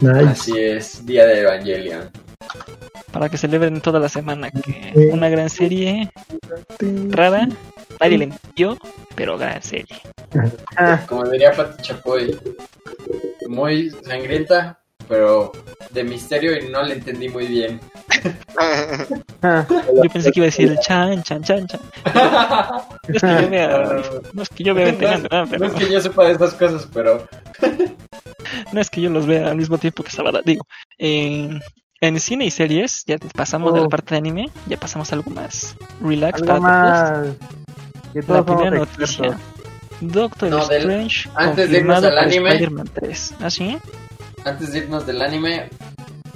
[0.00, 0.20] Nice.
[0.28, 2.10] Así es, día de Evangelion.
[3.12, 5.06] para que celebren toda la semana, que Sí.
[5.12, 6.10] una gran serie
[7.10, 7.48] rara,
[8.00, 8.78] nadie le entendió,
[9.14, 10.00] pero gran serie.
[11.08, 12.38] Como diría Pati Chapoy,
[13.48, 14.78] muy sangrienta,
[15.08, 15.52] pero
[15.90, 17.80] de misterio y no le entendí muy bien.
[19.42, 21.80] Yo pensé que iba a decir el chan, chan, chan, chan.
[23.08, 25.18] No es que yo vea, no es que yo ¿verdad?
[25.30, 27.28] No pero es que yo sepa de estas cosas, pero
[28.72, 30.40] no es que yo los vea al mismo tiempo que Sabada.
[30.44, 30.66] Digo,
[30.98, 31.60] en,
[32.00, 33.90] en cine y series, ya pasamos de la Oh.
[33.90, 37.28] parte de anime, ya pasamos a algo más relax Algo para todos.
[37.28, 37.36] más.
[37.36, 37.63] Que
[38.14, 39.38] La todos primera noticia.
[40.00, 42.58] Doctor No, del- Strange antes de irnos al anime.
[42.94, 43.34] 3.
[43.40, 43.78] ¿Ah, sí?
[44.44, 45.70] antes de irnos del anime,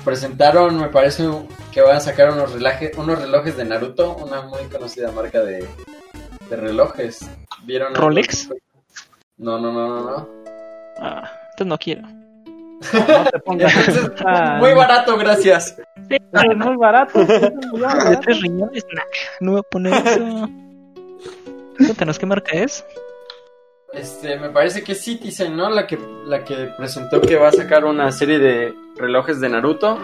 [0.04, 1.28] presentaron, me parece
[1.72, 5.66] que van a sacar unos, relaje- unos relojes de Naruto, una muy conocida marca de,
[6.48, 7.28] de relojes.
[7.64, 7.94] ¿Vieron?
[7.94, 8.48] ¿Rolex?
[9.36, 10.28] No, no, no, no, no.
[11.00, 12.02] Ah, entonces no quiero.
[12.02, 13.74] No te pongas.
[13.88, 15.76] Entonces, Ah, muy barato, gracias.
[16.08, 16.20] Es
[16.56, 17.20] muy barato.
[17.20, 18.20] es muy De barato.
[18.22, 19.02] tres riñones, nah,
[19.40, 20.48] no voy a poner eso.
[21.78, 22.84] Cuéntanos qué marca es.
[23.92, 25.70] Este, me parece que es Citizen, ¿no?
[25.70, 29.98] La que, la que presentó que va a sacar una serie de relojes de Naruto.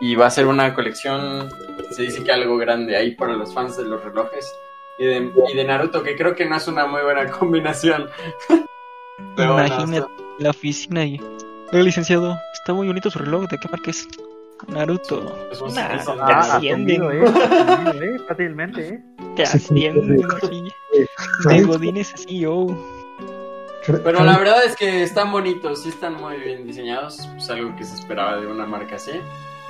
[0.00, 1.50] Y va a ser una colección,
[1.90, 4.50] se dice que algo grande ahí para los fans de los relojes.
[4.98, 8.08] Y de, y de Naruto, que creo que no es una muy buena combinación.
[9.36, 10.06] Pero bueno, Imagínate
[10.38, 11.20] la oficina y.
[11.72, 13.48] Oiga, licenciado, está muy bonito su reloj.
[13.48, 14.08] ¿De qué marca es?
[14.68, 15.36] Naruto.
[15.74, 15.88] Nah,
[16.26, 17.02] te ascienden.
[17.10, 17.24] eh.
[18.02, 19.00] eh, Fácilmente, eh.
[19.36, 20.16] Te ascienden.
[21.48, 22.66] De Godines así, yo.
[23.86, 27.18] Pero la verdad es que están bonitos, sí están muy bien diseñados.
[27.36, 29.12] Es algo que se esperaba de una marca así.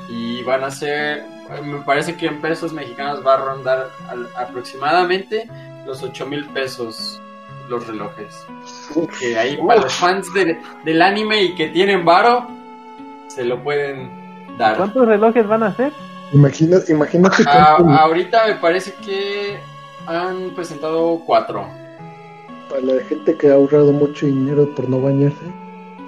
[0.08, 1.24] Y van a ser,
[1.62, 5.48] me parece que en pesos mexicanos va a rondar al- aproximadamente
[5.86, 7.20] los 8 mil pesos
[7.68, 8.44] los relojes.
[9.20, 12.48] Que ahí para los fans de- del anime y que tienen varo,
[13.28, 14.10] se lo pueden
[14.60, 14.76] dar.
[14.76, 15.92] ¿Cuántos relojes van a hacer?
[16.32, 19.58] Imagina, imagínate Ah, ahorita me parece que
[20.06, 21.66] han presentado cuatro.
[22.68, 25.44] para la gente que ha ahorrado mucho dinero por no bañarse.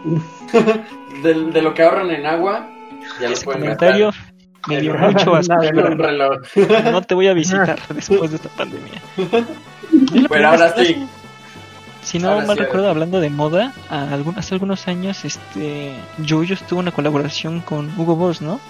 [1.22, 2.68] De, de lo que ahorran en agua,
[3.20, 4.10] ya lo pueden comentario
[4.68, 5.54] me dio mucho asco.
[6.90, 9.00] No te voy a visitar después de esta pandemia.
[10.28, 11.06] Pero ahora sí.
[12.02, 15.94] Si no Ahora mal sí, recuerdo, hablando de moda, a algún- hace algunos años, este,
[16.18, 18.60] Yoyos tuvo una colaboración con Hugo Boss, ¿no?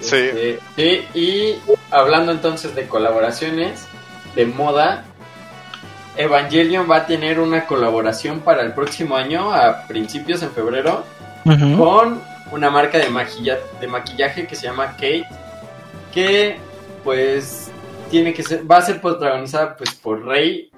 [0.00, 0.16] Sí.
[0.16, 1.54] Este, sí, y
[1.90, 3.86] hablando entonces de colaboraciones
[4.34, 5.04] de moda,
[6.16, 11.04] Evangelion va a tener una colaboración para el próximo año, a principios en febrero,
[11.76, 12.20] con
[12.52, 15.26] una marca de, maquilla- de maquillaje que se llama Kate,
[16.12, 16.58] que
[17.04, 17.70] pues
[18.10, 20.69] tiene que ser, va a ser protagonizada pues por Rey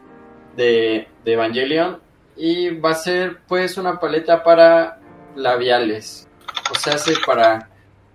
[0.56, 2.00] de, de Evangelion
[2.36, 4.98] y va a ser pues una paleta para
[5.36, 6.28] labiales,
[6.70, 7.68] o sea, hace para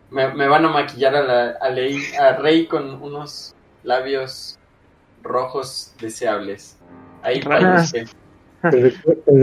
[0.10, 1.58] me, me van a maquillar a, la,
[2.20, 4.58] a, Rey con unos labios
[5.24, 6.78] rojos deseables.
[7.24, 8.06] Ahí para los que,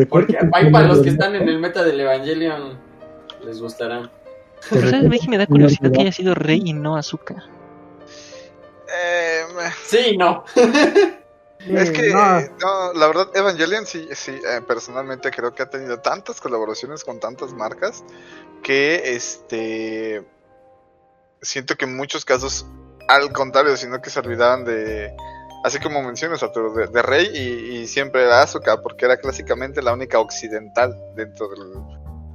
[0.08, 2.78] porque que ahí para los que están en el meta del Evangelion
[3.44, 4.10] les gustarán.
[4.70, 5.28] Pero, ¿sabes?
[5.28, 7.42] me da curiosidad que haya sido Rey y no Azúcar.
[8.88, 9.42] Eh,
[9.86, 10.44] Sí, no.
[11.66, 12.40] es que, no.
[12.40, 17.20] no, la verdad, Evangelion sí, sí, eh, personalmente creo que ha tenido tantas colaboraciones con
[17.20, 18.04] tantas marcas
[18.62, 20.24] que, este,
[21.40, 22.66] siento que en muchos casos,
[23.08, 25.14] al contrario, sino que se olvidaban de,
[25.64, 29.82] así como mencionas, Arturo, de, de Rey y, y siempre era Asuka, porque era clásicamente
[29.82, 31.72] la única occidental dentro del,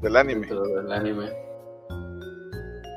[0.02, 0.48] del anime.
[0.48, 1.30] Dentro del anime.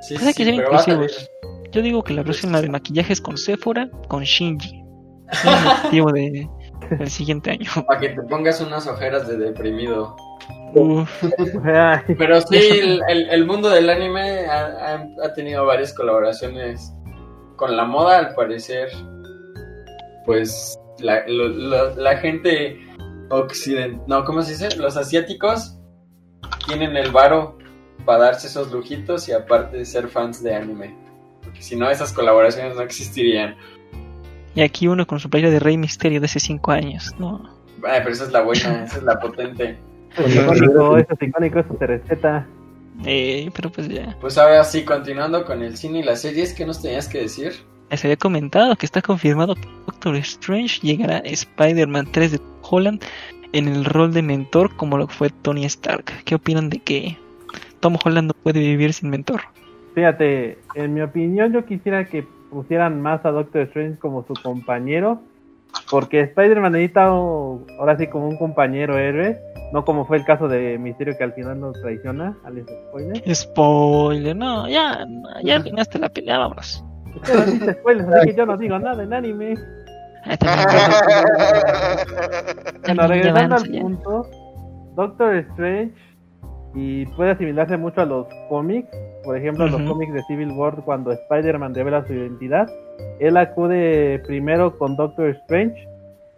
[0.03, 1.31] Sí, hay que ser inclusivos.
[1.71, 4.82] Yo digo que la próxima de maquillaje es con Sephora, con Shinji.
[5.31, 6.49] Es el objetivo de,
[6.99, 7.71] del siguiente año.
[7.87, 10.17] Para que te pongas unas ojeras de deprimido.
[10.75, 11.25] Uf,
[12.19, 16.93] Pero sí, el, el- el mundo del anime ha, ha- ha tenido varias colaboraciones
[17.57, 18.89] con la moda, al parecer.
[20.25, 22.79] Pues la, lo- lo- la gente
[23.31, 24.77] occidental, no, ¿cómo se dice?
[24.77, 25.79] Los asiáticos
[26.67, 27.59] tienen el varo
[28.05, 30.97] para darse esos lujitos y aparte de ser fans de anime.
[31.43, 33.57] Porque si no, esas colaboraciones no existirían.
[34.55, 37.15] Y aquí uno con su playera de Rey Misterio de hace 5 años.
[37.19, 37.43] No.
[37.85, 39.79] Ay, pero esa es la buena, esa es la potente.
[40.13, 42.47] eso es icónico, eso es icónico, eso se respeta.
[43.05, 44.17] Eh, pero pues ya.
[44.21, 47.55] Pues ahora sí, continuando con el cine y las series, ¿qué nos tenías que decir?
[47.91, 53.03] Les había comentado que está confirmado que Doctor Strange llegará a Spider-Man 3 de Holland
[53.53, 56.05] en el rol de mentor como lo fue Tony Stark.
[56.25, 57.19] ¿Qué opinan de que
[57.81, 59.43] Tom Holland no puede vivir sin mentor?
[59.95, 65.21] Fíjate, en mi opinión yo quisiera que pusieran más a Doctor Strange como su compañero,
[65.91, 69.39] porque Spider-Man necesita ahora sí como un compañero héroe,
[69.73, 73.35] no como fue el caso de Misterio que al final nos traiciona, Alex spoiler.
[73.35, 75.07] Spoiler, no, ya,
[75.43, 76.85] ya arruinaste la pelea, vámonos.
[77.25, 79.55] Pero spoilers, así que yo no digo nada en anime.
[82.87, 84.31] Bueno, regresando al punto,
[84.95, 85.95] Doctor Strange
[86.75, 88.89] y puede asimilarse mucho a los cómics,
[89.25, 89.91] por ejemplo, los Ujú.
[89.93, 92.69] cómics de Civil War cuando Spider-Man revela su identidad,
[93.21, 95.87] él acude primero con Doctor Strange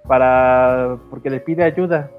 [0.07, 2.11] para porque le pide ayuda.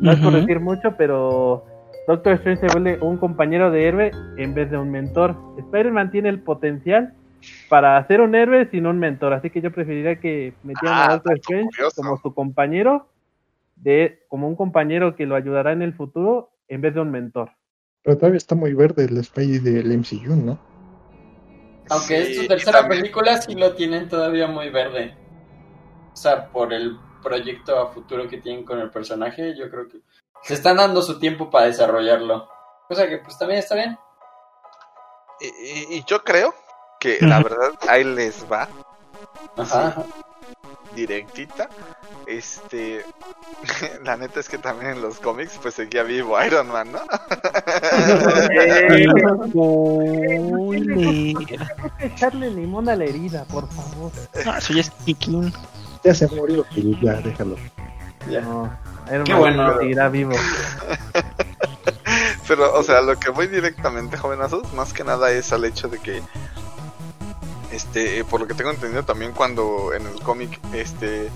[0.00, 1.64] No es por decir mucho, pero
[2.06, 5.34] Doctor Strange se vuelve un compañero de héroe en vez de un mentor.
[5.58, 7.14] Spider-Man tiene el potencial
[7.68, 11.08] para ser un héroe sin un mentor, así que yo preferiría que metieran Ah, a
[11.14, 12.02] Doctor dato Strange curioso.
[12.02, 13.06] como su compañero,
[13.76, 17.50] de como un compañero que lo ayudará en el futuro en vez de un mentor.
[18.04, 20.58] Pero todavía está muy verde el Spidey del MCU, ¿no?
[21.90, 25.16] Aunque es Sí, su y tercera también- película, sí lo tienen todavía muy verde.
[26.12, 29.98] O sea, por el proyecto a futuro que tienen con el personaje, yo creo que
[30.42, 32.48] se están dando su tiempo para desarrollarlo.
[32.88, 33.98] Cosa que pues también está bien.
[35.40, 36.54] Y, y- y yo creo
[37.00, 38.68] que la verdad ahí les va
[39.56, 40.04] Ajá.
[40.94, 41.68] Directita.
[42.26, 43.04] Este,
[44.04, 47.00] la neta es que también en los cómics pues seguía vivo Iron Man, ¿no?
[52.00, 54.12] Echarle limón a la herida, por favor.
[54.44, 55.52] No, eso ya es Kikin.
[56.02, 56.66] Ya se murió,
[57.02, 57.56] ya déjalo.
[58.30, 58.40] Ya.
[58.40, 58.70] No,
[59.10, 59.78] Iron Qué Man bueno.
[59.78, 60.32] seguirá vivo.
[62.46, 65.98] Pero, o sea, lo que voy directamente, jovenazos, más que nada es al hecho de
[65.98, 66.22] que,
[67.72, 71.28] este, por lo que tengo entendido también cuando en el cómic, este,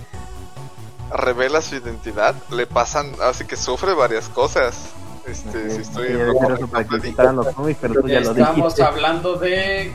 [1.13, 4.91] revela su identidad, le pasan, así que sufre varias cosas.
[5.27, 6.55] Este, sí estoy Sí, en era rojo.
[6.55, 9.93] eso para que quitaran los cómics, pero tú ya lo Estamos hablando de.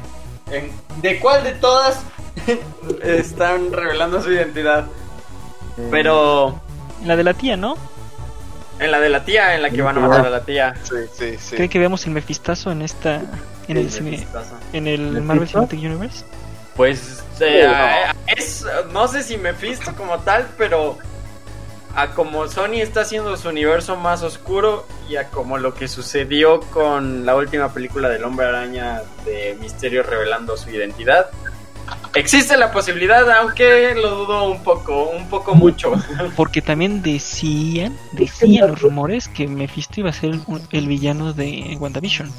[0.51, 0.71] en-
[1.01, 1.99] ¿De cuál de todas
[3.03, 4.85] están revelando su identidad?
[5.77, 6.59] Eh, Pero.
[7.03, 7.75] La de la tía, ¿no?
[8.79, 10.75] En la de la tía, en la que van a matar a la tía.
[10.83, 11.55] Sí, sí, sí.
[11.55, 13.21] ¿Cree que veamos el Mefistazo en esta.
[13.67, 15.21] En el.
[15.21, 16.25] Marvel Cinematic Universe?
[16.75, 17.71] Pues eh,
[18.27, 20.97] es, no sé si Mephisto como tal, pero
[21.95, 26.61] a como Sony está haciendo su universo más oscuro y a como lo que sucedió
[26.61, 31.29] con la última película del Hombre Araña de Misterio revelando su identidad.
[32.15, 35.93] Existe la posibilidad, aunque lo dudo un poco, un poco mucho.
[36.35, 40.41] Porque también decían, decían los rumores que Mephisto iba a ser el,
[40.71, 42.31] el villano de WandaVision.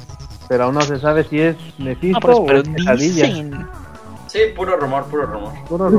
[0.47, 3.25] Pero aún no se sabe si es Mephisto No, pero, o pero es Pesadilla.
[3.25, 3.67] dicen.
[4.27, 5.53] Sí, puro rumor, puro rumor.
[5.67, 5.89] Puro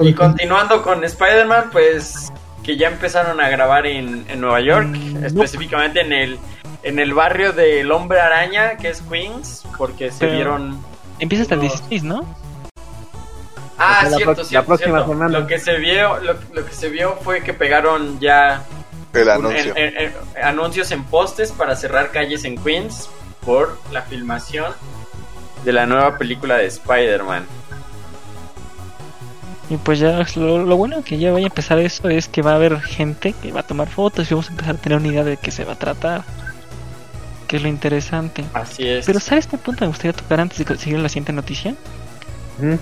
[0.00, 2.32] Y continuando con Spider-Man, pues
[2.64, 5.26] que ya empezaron a grabar en, en Nueva York, Mm, no.
[5.26, 6.38] específicamente en el
[6.84, 10.80] en el barrio del Hombre Araña, que es Queens, porque se Pero- vieron
[11.20, 11.68] Empieza hasta el No.
[11.68, 12.24] 16, ¿no?
[13.78, 15.12] Ah, O sea, la cierto, la cierto, próxima cierto.
[15.12, 15.38] semana.
[15.38, 18.64] Lo que se vio, lo, lo que se vio fue que pegaron ya
[19.12, 19.76] El un- anuncio.
[19.76, 23.08] en- en- en- anuncios en postes para cerrar calles en Queens
[23.44, 24.72] por la filmación
[25.64, 27.44] de la nueva película de Spider-Man.
[29.70, 32.52] Y pues ya lo, lo bueno que ya vaya a empezar eso es que va
[32.52, 35.08] a haber gente que va a tomar fotos y vamos a empezar a tener una
[35.08, 36.24] idea de qué se va a tratar.
[37.48, 38.44] Que es lo interesante.
[38.54, 39.06] Así es.
[39.06, 41.74] Pero ¿sabes qué punto me gustaría tocar antes de seguir la siguiente noticia?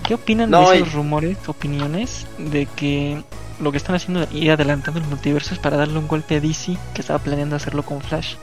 [0.06, 3.22] ¿Qué opinan No, de y- esos rumores, opiniones de que
[3.61, 6.40] lo que están haciendo es ir adelantando el multiverso es para darle un golpe a
[6.40, 8.34] DC que estaba planeando hacerlo con Flash?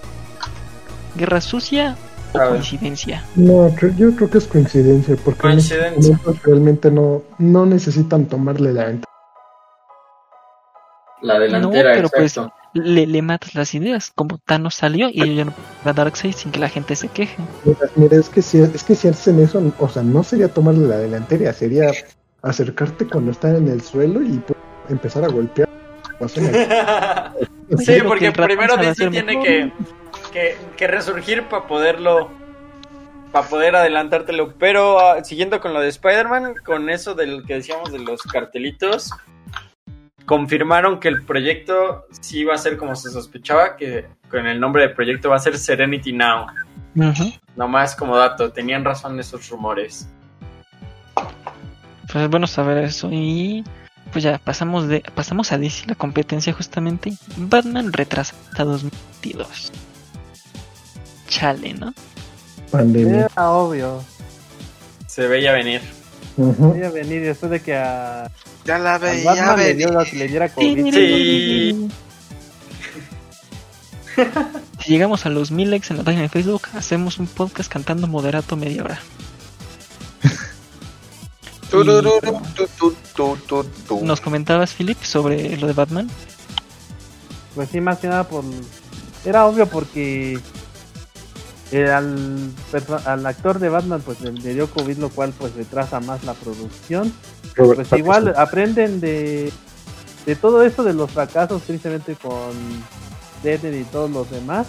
[1.15, 1.97] ¿Guerra sucia
[2.33, 3.23] o coincidencia?
[3.35, 6.19] no, yo creo que es coincidencia, porque Coincidencia.
[6.43, 9.07] realmente no, no necesitan tomarle la venta.
[11.21, 12.39] La delantera, pero pues-
[12.73, 16.33] Le, le matas las ideas, como Thanos salió y ellos ya no pueden a Darkseid
[16.33, 17.35] sin que la gente se queje.
[17.65, 20.85] Mira, mira, es que si es que si hacen eso, o sea, no sería tomarle
[20.87, 21.91] la delantera, sería
[22.43, 24.59] acercarte cuando están en el suelo y pues,
[24.89, 25.67] empezar a golpear.
[26.19, 27.33] O sea,
[27.69, 29.43] Pues Sí, porque primero DC tiene mejor.
[29.45, 29.71] que,
[30.31, 32.29] que, que resurgir para poderlo,
[33.31, 34.53] para poder adelantártelo.
[34.57, 39.11] Pero ah, siguiendo con lo de Spider-Man, con eso del que decíamos de los cartelitos,
[40.25, 44.83] confirmaron que el proyecto sí va a ser como se sospechaba, que con el nombre
[44.83, 46.47] del proyecto va a ser Serenity Now.
[46.95, 47.33] Ujú.
[47.55, 50.09] Nomás como dato, tenían razón esos rumores.
[52.11, 53.63] Pues es bueno saber eso y
[54.11, 59.71] pues ya pasamos de pasamos a DC la competencia justamente Batman retrasa hasta 2022.
[61.27, 61.93] Chale, ¿no?
[62.67, 63.29] pandemia.
[63.33, 64.03] Era obvio.
[65.07, 65.81] Se veía venir.
[66.37, 66.73] Ujú.
[66.73, 68.29] Voy a venir después de que a,
[68.65, 70.93] Ya la a veía Batman le, dio, le diera COVID.
[70.93, 71.89] Sí.
[74.79, 78.07] Si llegamos a los mil likes en la página de Facebook, hacemos un podcast cantando
[78.07, 78.99] moderato media hora.
[81.69, 84.05] Turururu, tu, tu, tu, tu, tu.
[84.05, 86.09] Nos comentabas, Philip, sobre lo de Batman.
[87.53, 88.43] Pues sí, más que nada por...
[89.25, 90.39] Era obvio porque
[91.71, 96.23] eh, al, actor de Batman pues le, le dio COVID, lo cual pues retrasa más
[96.23, 97.11] la producción.
[97.55, 99.51] Robert Pues igual aprenden de,
[100.25, 102.51] de todo esto de los fracasos, tristemente con
[103.43, 104.67] Deadpool y todos los demás,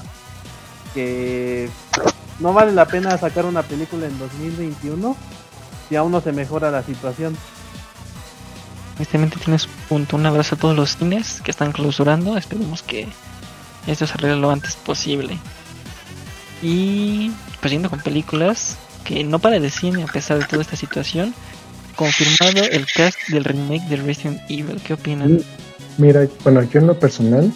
[0.95, 1.69] que
[2.41, 5.17] no vale la pena sacar una película en 2021
[5.89, 7.37] si aún no se mejora la situación.
[8.97, 10.17] Tristemente tienes un punto.
[10.17, 12.37] Un abrazo a todos los cines que están clausurando.
[12.37, 13.09] Esperemos que
[13.87, 15.39] esto se arregle lo antes posible.
[16.63, 17.31] Y
[17.61, 21.35] pues yendo con películas que no para de cine a pesar de toda esta situación.
[21.97, 24.81] Confirmado el cast del remake de Resident Evil.
[24.85, 25.41] ¿Qué opinan?
[25.97, 27.53] Mira, bueno, yo en lo personal,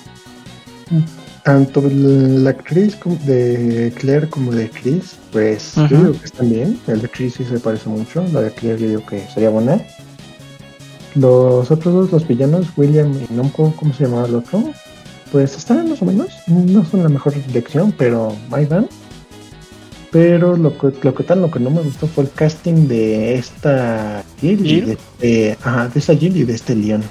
[1.44, 5.86] tanto la actriz de Claire como de Chris, pues Ujú.
[5.86, 6.80] yo digo que están bien.
[6.88, 9.80] El de Chris sí se parece mucho, la de Claire yo digo que sería buena.
[11.14, 14.72] Los otros dos, los villanos, William y no cómo se llamaba el otro,
[15.32, 16.28] pues están más o menos.
[16.46, 18.88] No son la mejor dirección, pero ahí van.
[20.10, 23.34] Pero lo que, lo que tal, lo que no me gustó fue el casting de
[23.34, 27.02] esta Jill, de, este- ajá, de esta Jill y de este Leon.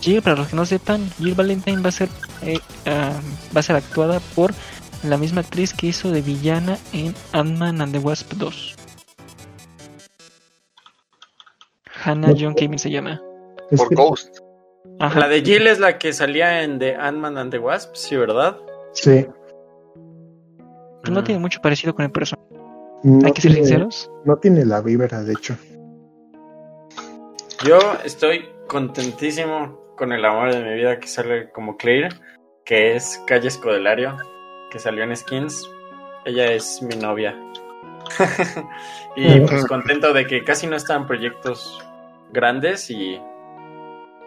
[0.00, 2.08] Jill, para los que no sepan, Jill Valentine va a ser
[2.42, 3.12] eh, ah,
[3.54, 4.54] va a ser actuada por
[5.02, 8.74] la misma actriz que hizo de villana en Ant-Man and the Wasp 2.
[12.04, 12.34] Hannah No.
[12.38, 13.20] John Kamen se llama.
[13.76, 14.38] Por que- Ghost.
[14.98, 15.20] Ajá.
[15.20, 18.56] La de Jill es la que salía en The Ant-Man and the Wasp, sí, ¿verdad?
[18.92, 19.26] Sí.
[21.10, 22.46] no tiene mucho parecido con el personaje.
[23.02, 24.10] No Hay que ser tiene- sinceros.
[24.24, 25.56] No tiene la vibra, de hecho.
[27.64, 32.08] Yo estoy contentísimo con el amor de mi vida que sale como Claire,
[32.64, 34.16] que es Calle Escodelario.
[34.70, 35.70] que salió en Skins.
[36.24, 37.36] Ella es mi novia.
[39.16, 41.80] y pues contento de que casi no están proyectos
[42.32, 43.20] grandes y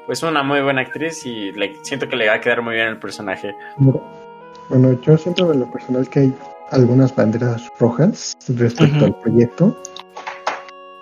[0.09, 2.87] pues una muy buena actriz y le, siento que le va a quedar muy bien
[2.87, 3.53] el personaje.
[3.77, 6.33] Bueno, yo siento en lo personal que hay
[6.71, 9.79] algunas banderas rojas respecto al proyecto.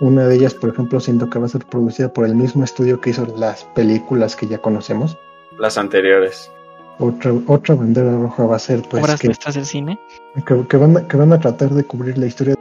[0.02, 3.00] Una de ellas, por ejemplo, siento que va a ser producida por el mismo estudio
[3.00, 5.18] que hizo las películas que ya conocemos.
[5.58, 6.52] Las anteriores.
[7.00, 9.98] Otra, otra bandera roja va a ser pues Obras que, del cine.
[10.46, 12.56] que, que van a, que van a tratar de cubrir la historia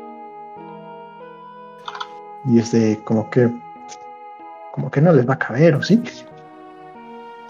[2.44, 3.50] y es de como que
[4.70, 6.00] como que no les va a caber, ¿o sí?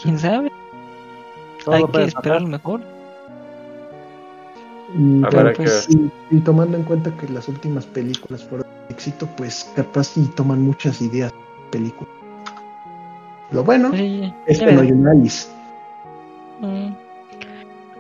[0.01, 0.53] ¿Quién sabe?
[1.65, 2.81] Todo Hay que esperar lo mejor.
[5.31, 9.71] Que pues, y, y tomando en cuenta que las últimas películas fueron de éxito, pues
[9.75, 12.15] capaz y toman muchas ideas de películas.
[13.51, 15.49] Lo bueno Sí, es que no hay Alice.
[16.61, 16.93] Mm.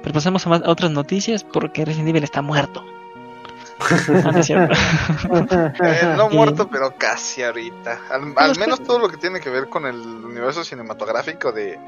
[0.02, 2.84] Pero pasamos a, más- a otras noticias porque Resident Evil está muerto.
[5.80, 7.98] Eh, no Y- muerto, pero casi ahorita.
[8.10, 11.78] Al, al menos todo lo que tiene que ver con el universo cinematográfico de,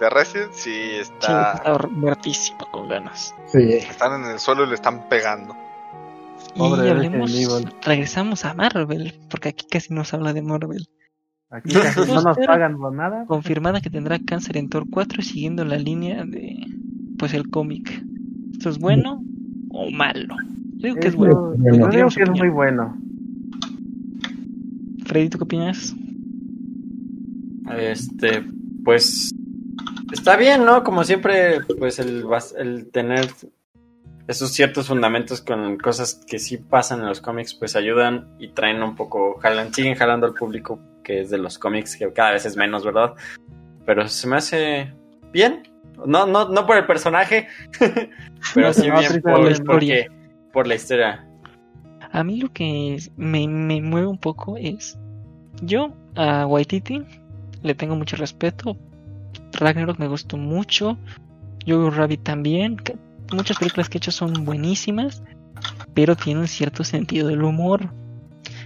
[0.00, 1.62] de Resident, sí Sí, está.
[1.90, 3.34] muertísimo con ganas.
[3.46, 3.58] Sí.
[3.74, 5.56] Están en el suelo y le están pegando.
[6.56, 7.32] Pobre y hablemos,
[7.82, 10.86] regresamos a Marvel, porque aquí casi no se habla de Marvel.
[11.50, 13.24] Aquí casi no nos pagan por nada.
[13.26, 16.56] Confirmada que tendrá cáncer en Thor 4 y siguiendo la línea de
[17.18, 18.02] pues el cómic.
[18.52, 19.22] ¿Esto es bueno
[19.70, 20.34] o malo?
[20.82, 21.54] Yo digo que es bueno.
[21.56, 21.64] bueno.
[21.64, 22.96] Yo digo Digamos que es muy bueno.
[25.06, 25.94] Freddy, ¿tú qué opinas?
[27.78, 28.44] Este,
[28.84, 29.30] pues
[30.12, 30.82] está bien, ¿no?
[30.82, 33.28] Como siempre, pues el, tener
[34.26, 38.82] esos ciertos fundamentos con cosas que sí pasan en los cómics, pues ayudan y traen
[38.82, 42.44] un poco, jalan, siguen jalando al público que es de los cómics, que cada vez
[42.44, 43.14] es menos, ¿verdad?
[43.86, 44.92] Pero se me hace
[45.32, 45.62] bien.
[46.06, 47.46] No, no, no por el personaje,
[48.54, 50.06] pero sí No, bien por, por la historia.
[50.08, 50.21] porque-
[50.52, 51.26] por la historia.
[52.12, 54.98] A mí lo que es- me, me mueve un poco es.
[55.62, 57.02] Yo a Waititi
[57.62, 58.76] le tengo mucho respeto.
[59.52, 60.96] Ragnarok me gustó mucho.
[61.64, 62.76] Yo Rabbit también.
[63.32, 65.22] muchas películas que he hecho son buenísimas.
[65.94, 67.88] Pero tienen cierto sentido del humor.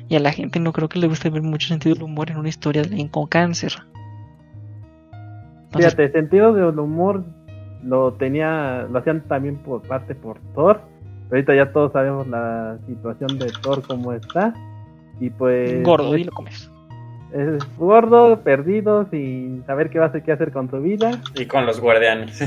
[0.09, 2.39] Y a la gente no creo que le guste ver mucho sentido del humor en
[2.39, 3.73] una historia de alguien con cáncer.
[5.67, 7.25] Entonces, Fíjate, sentido del humor
[7.83, 10.81] lo tenía, lo hacían también por parte por Thor.
[11.31, 14.55] Ahorita ya todos sabemos la situación de Thor como está.
[15.21, 16.71] Y pues gordo, es, y lo comes.
[17.33, 21.21] es gordo, perdido, sin saber qué va a hacer, qué hacer con su vida.
[21.35, 22.41] Y con los guardianes.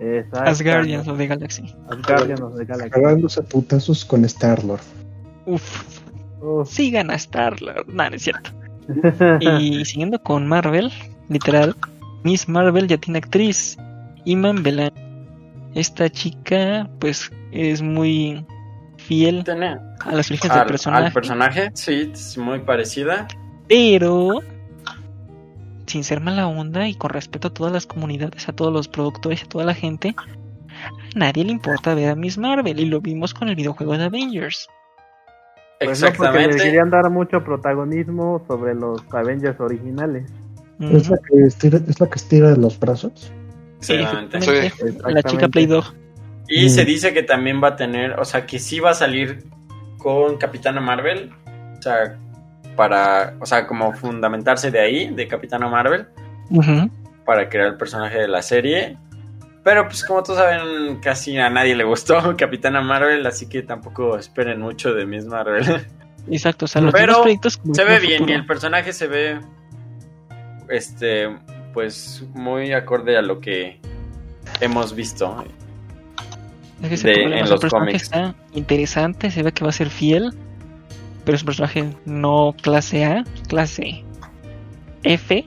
[0.00, 0.50] Exacto.
[0.50, 1.74] Asgardians of the Galaxy.
[1.88, 2.98] Asgardians of the Galaxy.
[2.98, 4.80] Agarrándose a putazos con Star-Lord.
[5.46, 6.00] Uf,
[6.40, 6.68] Uf.
[6.68, 7.86] sí gana Star-Lord.
[7.86, 8.50] No, no es cierto.
[9.40, 10.90] Y siguiendo con Marvel,
[11.28, 11.76] literal,
[12.24, 13.76] Miss Marvel ya tiene actriz,
[14.24, 14.92] Iman Belan.
[15.74, 18.44] Esta chica, pues, es muy
[18.96, 23.26] fiel Tiene- a las orígenes del personaje, al personaje, sí, es muy parecida.
[23.68, 24.40] pero
[25.86, 29.42] sin ser mala onda y con respeto a todas las comunidades, a todos los productores,
[29.42, 33.34] a toda la gente, a nadie le importa ver a Miss Marvel y lo vimos
[33.34, 34.68] con el videojuego de Avengers.
[35.80, 36.64] Pues no, porque le Exactamente.
[36.64, 40.30] querían dar mucho protagonismo sobre los Avengers originales.
[40.78, 43.32] ¿Es, la que estira, ¿Es la que estira los brazos?
[43.80, 44.40] Exactamente.
[44.40, 44.50] Sí.
[44.50, 44.86] La chica
[45.18, 45.48] Exactamente.
[45.48, 45.84] Play Doh.
[46.54, 46.68] Y Mm.
[46.68, 49.44] se dice que también va a tener, o sea, que sí va a salir
[49.98, 51.30] con Capitana Marvel.
[51.78, 52.16] O sea,
[52.76, 56.06] para, o sea, como fundamentarse de ahí, de Capitana Marvel,
[57.24, 58.96] para crear el personaje de la serie.
[59.64, 64.16] Pero pues como todos saben, casi a nadie le gustó Capitana Marvel, así que tampoco
[64.18, 65.86] esperen mucho de Miss Marvel.
[66.30, 69.40] Exacto, o sea, los Pero proyectos se ve bien y el personaje se ve,
[70.68, 71.28] este,
[71.72, 73.80] pues muy acorde a lo que
[74.60, 75.44] hemos visto.
[76.82, 78.02] Es que ese de- problema, en los cómics.
[78.02, 80.34] está interesante, se ve que va a ser fiel,
[81.24, 84.04] pero es un personaje no clase A, clase
[85.04, 85.44] F.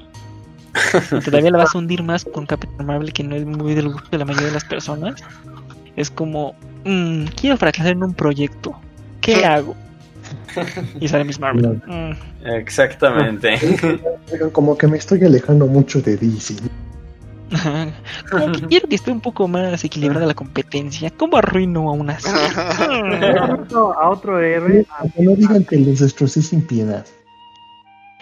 [1.12, 3.90] Y todavía la vas a hundir más con Capitán Marvel, que no es muy del
[3.90, 5.16] gusto de la mayoría de las personas.
[5.96, 8.76] Es como, mm, quiero fracasar en un proyecto.
[9.22, 9.76] ¿Qué hago?
[11.00, 11.82] Y sale Miss Marvel.
[11.88, 12.12] Mm,
[12.46, 13.58] Exactamente.
[14.52, 16.56] Como que me estoy alejando mucho de DC.
[18.32, 21.12] Como que quiero que esté un poco más equilibrada la competencia.
[21.12, 22.40] ¿Cómo arruino a una serie?
[23.98, 24.86] A otro héroe.
[25.16, 27.06] Que no digan que los destrocé sin piedad.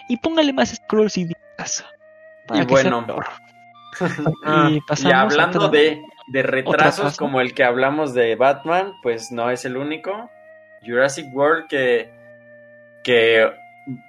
[0.10, 1.86] Y póngale más scrolls y días.
[2.54, 3.06] Y bueno.
[5.04, 9.78] Y hablando de, de retrasos como el que hablamos de Batman, pues no es el
[9.78, 10.32] único.
[10.84, 12.12] Jurassic World que,
[13.04, 13.52] que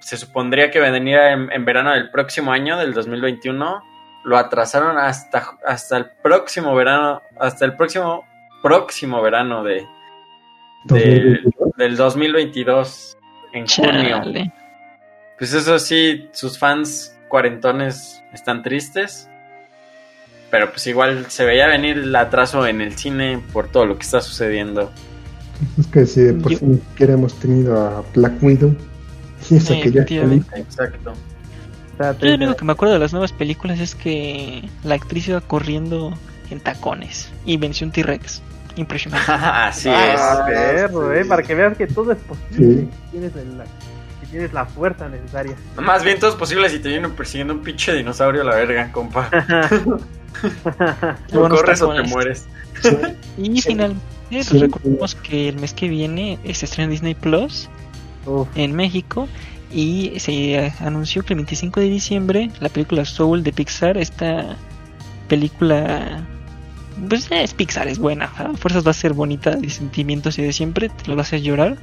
[0.01, 3.81] se supondría que vendría en, en verano del próximo año, del 2021,
[4.25, 8.25] lo atrasaron hasta, hasta el próximo verano, hasta el próximo
[8.61, 9.85] próximo verano de,
[10.85, 11.39] de-
[11.77, 13.17] del 2022,
[13.53, 14.21] en junio.
[15.37, 19.29] Pues eso sí, sus fans cuarentones están tristes.
[20.49, 24.03] Pero pues igual se veía venir el atraso en el cine por todo lo que
[24.03, 24.91] está sucediendo.
[25.79, 28.75] Es que si de por Yo- sí ni siquiera hemos tenido a Black Widow.
[29.49, 30.01] Y esa Sí, que ya.
[30.55, 31.13] Exacto.
[31.99, 35.41] Yo lo único que me acuerdo de las nuevas películas es que la actriz iba
[35.41, 36.13] corriendo
[36.49, 38.41] en tacones y venció un T-Rex.
[38.75, 39.31] Impresionante.
[39.31, 40.53] Así Ah, es.
[40.53, 41.19] perro, sí.
[41.21, 42.81] eh, para que veas que todo es posible.
[42.81, 42.89] Sí.
[43.11, 43.63] Tienes el- la,
[44.21, 45.53] si tienes la fuerza necesaria.
[45.53, 45.81] es.
[45.81, 48.91] Más bien todo es posible si te vienen persiguiendo un pinche dinosaurio a la verga,
[48.91, 49.29] compa.
[51.31, 52.45] Buenos corres o te mueres.
[53.37, 53.69] Y Sí.
[53.69, 54.59] finalmente, pues Sí.
[54.59, 57.69] recordemos que el mes que viene se estrena Disney Plus
[58.25, 59.27] Uf, en México
[59.75, 64.55] y se eh, anunció que el 25 de diciembre la película Soul de Pixar, esta
[65.27, 66.25] película
[67.09, 70.53] pues es Pixar, es buena, a fuerzas va a ser bonita de sentimientos y de
[70.53, 71.77] siempre, te lo va a hacer llorar.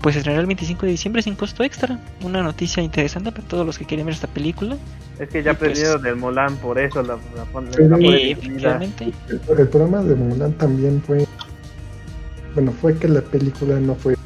[0.00, 1.98] Pues se estrenará el 25 de diciembre sin costo extra.
[2.22, 4.76] Una noticia interesante para todos los que quieren ver esta película.
[5.18, 9.68] es que ya pues- aprendieron del Mulan, por eso la, la, la efectivamente, El, el
[9.68, 11.26] programa de Mulan también fue.
[12.54, 14.16] Bueno, fue que la película no fue.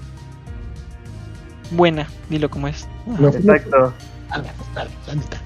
[1.76, 2.86] Buena, dilo como es.
[3.06, 3.92] No Exacto.
[5.14, 5.40] neta.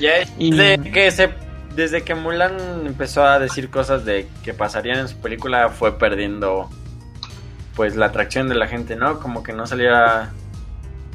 [0.00, 1.30] Ya es Y- desde que se
[1.74, 6.68] desde que Mulan empezó a decir cosas de que pasarían en su película fue perdiendo
[7.74, 9.18] pues la atracción de la gente, ¿no?
[9.20, 10.32] Como que no saliera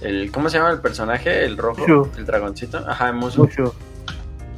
[0.02, 1.46] el ¿cómo se llama el personaje?
[1.46, 2.10] El rojo, Mushu.
[2.18, 2.84] el dragoncito.
[2.88, 3.42] Ajá, Mushu.
[3.44, 3.76] Mucho.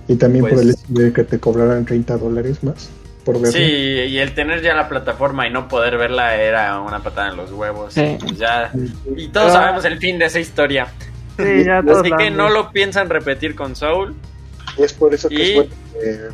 [0.07, 2.89] Y también por Pues- el hecho de que te cobraran 30 dólares más
[3.23, 3.51] por verla.
[3.51, 7.37] Sí, y el tener ya la plataforma y no poder verla era una patada en
[7.37, 7.93] los huevos.
[7.93, 8.17] Sí.
[8.19, 8.71] Pues ya
[9.15, 9.53] y todos Ah.
[9.53, 10.87] sabemos el fin de esa historia.
[11.37, 14.15] Sí, ya todos Así que no lo piensan repetir con Soul.
[14.77, 15.71] Y es por eso que Y- es bueno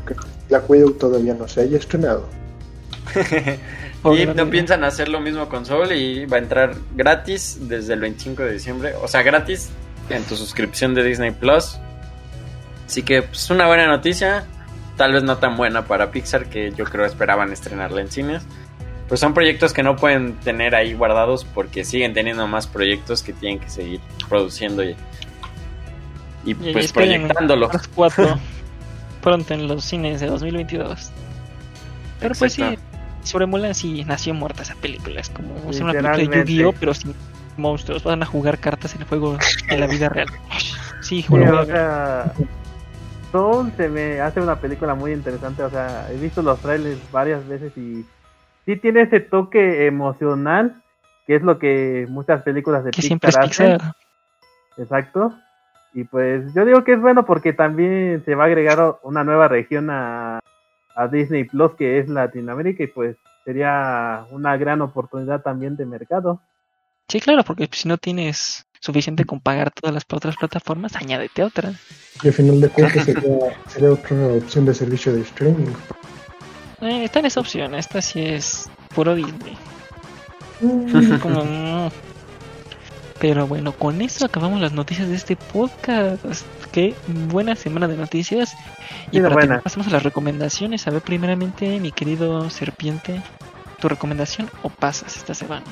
[0.05, 0.19] que, que
[0.49, 2.27] Black Widow todavía no se haya estrenado.
[4.05, 7.99] y no piensan hacer lo mismo con Soul y va a entrar gratis desde el
[8.01, 8.93] 25 de diciembre.
[9.01, 9.69] O sea, gratis
[10.09, 11.77] en tu suscripción de Disney Plus.
[12.85, 14.45] Así que es pues, una buena noticia.
[14.97, 18.43] Tal vez no tan buena para Pixar que yo creo esperaban estrenarla en cines.
[19.07, 23.33] Pues son proyectos que no pueden tener ahí guardados porque siguen teniendo más proyectos que
[23.33, 24.95] tienen que seguir produciendo y,
[26.45, 27.69] y Y- pues proyectándolo.
[27.93, 28.39] 4
[29.21, 31.11] pronto en los cines de 2022.
[32.19, 32.63] Pero pues sí,
[33.23, 35.19] sobre Mulan sí nació muerta esa película.
[35.19, 36.45] Es como es una película de.
[36.45, 36.73] Yu-Gi-Oh!
[36.79, 37.13] pero sin
[37.57, 38.03] monstruos.
[38.03, 39.37] Van a jugar cartas en el juego
[39.69, 40.27] en la vida real.
[41.01, 42.33] Sí, Sí, o sea,
[43.75, 45.61] Se me hace una película muy interesante.
[45.61, 48.05] O sea, he visto los trailers varias veces y
[48.65, 50.81] sí tiene ese toque emocional,
[51.27, 53.77] que es lo que muchas películas de que Pixar siempre hacen.
[54.77, 55.33] Exacto.
[55.93, 59.49] Y pues yo digo que es bueno porque también se va a agregar una nueva
[59.49, 60.39] región a,
[60.95, 66.41] a Disney Plus que es Latinoamérica y pues sería una gran oportunidad también de mercado.
[67.09, 71.73] Sí, claro, porque si no tienes suficiente con pagar todas las otras plataformas, añádete otra.
[72.23, 73.23] Y al final de cuentas sería,
[73.67, 75.73] sería otra opción de servicio de streaming.
[76.81, 79.57] Eh, está en esa opción, esta sí es puro Disney.
[81.21, 81.89] Como, mm.
[83.19, 86.23] Pero bueno, con eso acabamos las noticias de este podcast.
[86.71, 88.53] Qué buena semana de noticias.
[89.11, 90.85] Y Sí, para terminar, pasamos a las recomendaciones.
[90.87, 93.21] A ver, primeramente, mi querido Serpiente,
[93.79, 95.63] ¿tu recomendación o pasas esta semana?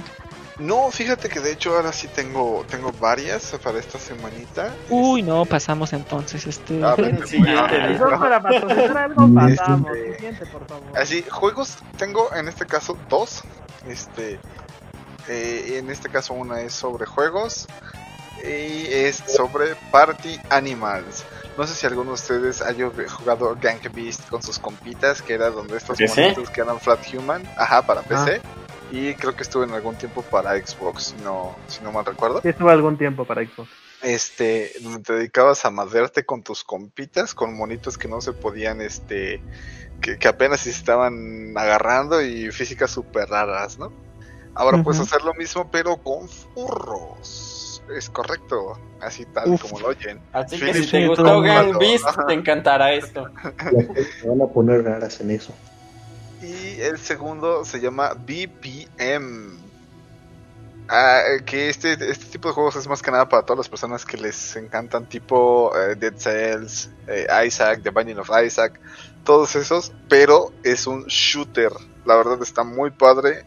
[0.59, 4.73] No, fíjate que de hecho ahora sí tengo, tengo varias para esta semanita.
[4.89, 6.45] Uy, no, pasamos entonces.
[6.45, 6.83] Este.
[6.83, 9.91] A ver, Siguiente, bueno, Si son para patrocinar algo, Este- pasamos.
[10.15, 10.97] Siguiente, por favor.
[10.97, 13.43] Así, juegos tengo en este caso dos.
[13.87, 14.39] Este,
[15.27, 17.67] eh, en este caso una es sobre juegos
[18.43, 21.23] y es sobre Party Animals.
[21.57, 25.49] No sé si alguno de ustedes haya jugado Gang Beast con sus compitas, que era
[25.49, 28.41] donde estos monitos que eran Flat Human, ajá, para PC.
[28.93, 32.41] Y creo que estuvo en algún tiempo para Xbox, si no, si no mal recuerdo.
[32.43, 33.67] Sí, estuvo algún tiempo para Xbox.
[34.03, 38.81] este, donde te dedicabas a madrearte con tus compitas, con monitos que no se podían,
[38.81, 39.41] este,
[39.99, 43.91] que, que apenas se estaban agarrando y físicas súper raras, ¿no?
[44.53, 47.81] Ahora puedes hacer lo mismo, pero con furros.
[47.97, 49.63] Es correcto, así tal Uf.
[49.63, 50.19] como lo oyen.
[50.33, 51.79] Así que si te gustó Gang.
[51.79, 53.27] Beast, te encantará esto.
[53.43, 55.51] La gente se van a poner raras en eso.
[56.43, 59.57] Y el segundo se llama BPM.
[60.89, 63.69] Ah, eh, que este, este tipo de juegos es más que nada para todas las
[63.69, 68.79] personas que les encantan, tipo eh, Dead Cells, eh, Isaac, The Binding of Isaac,
[69.23, 71.71] todos esos, pero es un shooter.
[72.05, 73.45] La verdad está muy padre.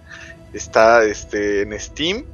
[0.54, 2.24] Está este en Steam.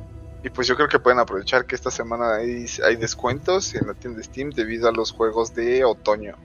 [0.45, 3.95] Y pues yo creo que pueden aprovechar que esta semana hay, hay descuentos en la
[3.95, 6.37] tienda de Steam debido a los juegos de otoño.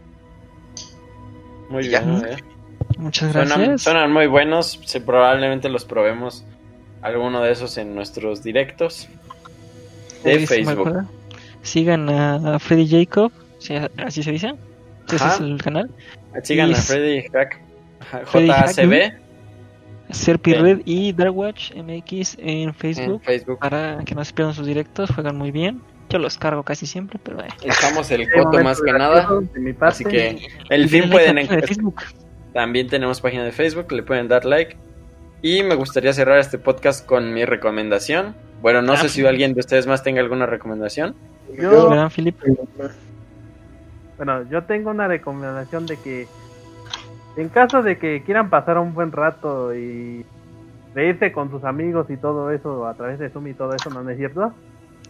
[1.69, 2.57] Muy bien, ¿eh?
[2.98, 3.82] Muchas Suenan, gracias.
[3.84, 4.80] suenan muy buenos.
[4.86, 6.44] se- probablemente los probemos
[7.02, 9.08] alguno de esos en nuestros directos
[10.24, 11.06] de Facebook.
[11.62, 14.56] Sigan a, a Freddy Jacob, sí, así se dice.
[15.08, 15.36] Ese Ajá.
[15.36, 15.90] es el canal.
[16.44, 17.60] Sigan Y a Freddy Hack.
[18.32, 19.14] JACB
[20.10, 20.54] Serpi.
[20.54, 23.60] Red y Darkwatch MX en en Facebook Facebook.
[23.60, 25.12] para que no se pierdan sus directos.
[25.12, 25.82] Juegan muy bien.
[26.10, 27.48] Yo los cargo casi siempre, pero eh.
[27.64, 29.28] Estamos el coto más que nada.
[29.54, 29.96] de mi parte.
[29.96, 31.70] Así que el fin pueden encontrar.
[32.58, 34.76] También tenemos página de Facebook, le pueden dar like.
[35.44, 38.34] Y me gustaría cerrar este podcast con mi recomendación.
[38.64, 41.14] Bueno, no Ah, sé si alguien de ustedes más tenga alguna recomendación.
[41.56, 42.36] Yo- ¿Verdad, Philip?
[44.18, 46.28] Bueno, yo tengo una recomendación de que
[47.36, 50.26] en caso de que quieran pasar un buen rato y
[50.96, 54.10] reírse con sus amigos y todo eso a través de Zoom y todo eso, ¿no
[54.10, 54.52] es cierto?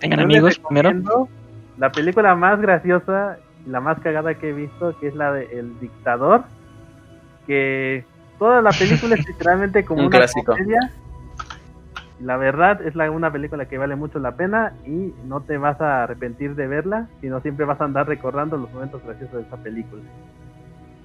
[0.01, 1.29] Tengan amigos primero.
[1.77, 5.45] La película más graciosa y la más cagada que he visto, que es la de
[5.57, 6.43] El Dictador,
[7.47, 8.05] que
[8.37, 10.51] toda la película es literalmente como Un una clásico.
[10.53, 10.79] comedia.
[12.19, 15.57] Y La verdad es la, una película que vale mucho la pena y no te
[15.57, 19.41] vas a arrepentir de verla, sino siempre vas a andar recordando los momentos graciosos de
[19.43, 20.01] esa película.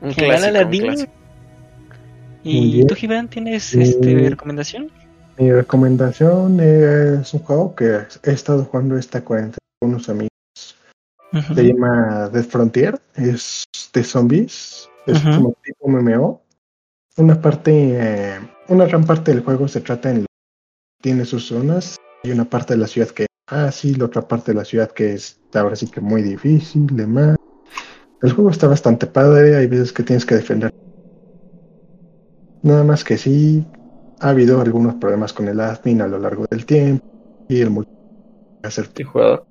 [0.00, 1.12] Un clásico, clásico.
[2.44, 3.80] Muy ¿Y tú, Gibran, tienes Mm.
[3.82, 4.90] este, recomendación?
[5.38, 10.28] Mi recomendación es un juego que he estado jugando esta cuarentena con unos amigos.
[11.54, 13.00] Se llama Death Frontier.
[13.14, 13.64] Es
[13.94, 14.88] de zombies.
[15.06, 15.36] Es Ujú.
[15.36, 16.42] como tipo MMO.
[17.16, 20.26] Una parte, eh, una gran parte del juego se trata en
[21.02, 24.58] tiene sus zonas y una parte de la ciudad que es fácil, otra parte de
[24.58, 27.36] la ciudad que es ahora sí que muy difícil, demás.
[28.20, 30.70] El juego está bastante padre, hay veces que tienes que defender.
[32.62, 33.66] Nada más que sí,
[34.20, 37.00] ha habido algunos problemas con el admin a lo largo del tiempo
[37.48, 37.90] y el multi
[38.64, 39.48] hacer Sí, jugador.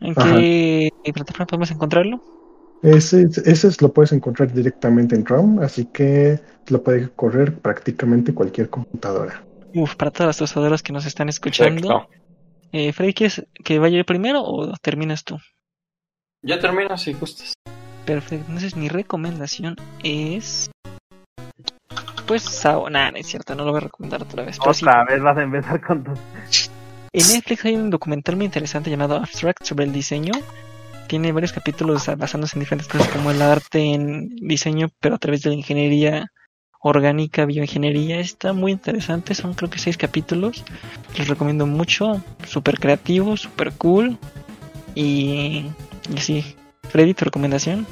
[0.00, 2.20] ¿En qué plataforma podemos encontrarlo?
[2.82, 8.34] Ese, ese es- lo puedes encontrar directamente en ROM, así que lo puede correr prácticamente
[8.34, 9.44] cualquier computadora.
[9.74, 12.06] Uf, para todas las tostadoras que nos están escuchando.
[12.72, 15.38] Eh, Freddy, ¿quieres que vaya yo primero o terminas tú?
[16.42, 17.52] Yo termino si gustas.
[18.04, 18.46] Perfecto.
[18.48, 20.70] Entonces mi recomendación es...
[22.26, 22.88] Pues Sao.
[22.90, 24.56] Nah, no es cierto, no lo voy a recomendar otra vez.
[24.56, 26.18] Sí, Otra vez vas a empezar con tus...
[27.12, 30.32] en Netflix hay un documental muy interesante llamado Abstract sobre el diseño.
[31.08, 35.42] Tiene varios capítulos basándose en diferentes cosas como el arte en diseño, pero a través
[35.42, 36.32] de la ingeniería
[36.82, 38.20] orgánica, bioingeniería.
[38.20, 40.64] Está muy interesante, son creo que seis capítulos.
[41.16, 44.18] Les recomiendo mucho, súper creativo, súper cool.
[44.94, 45.66] Y,
[46.14, 46.56] y sí,
[46.90, 47.86] Freddy, tu recomendación.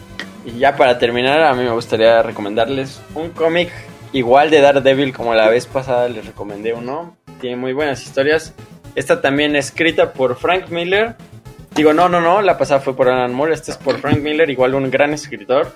[0.45, 3.71] Y ya para terminar, a mí me gustaría recomendarles un cómic
[4.13, 7.17] igual de Daredevil como la vez pasada les recomendé uno.
[7.41, 8.55] Tiene muy buenas historias.
[8.95, 11.15] Esta también escrita por Frank Miller.
[11.75, 13.55] Digo, no, no, no, la pasada fue por Alan Moore.
[13.55, 15.73] Este es por Frank Miller, igual un gran escritor.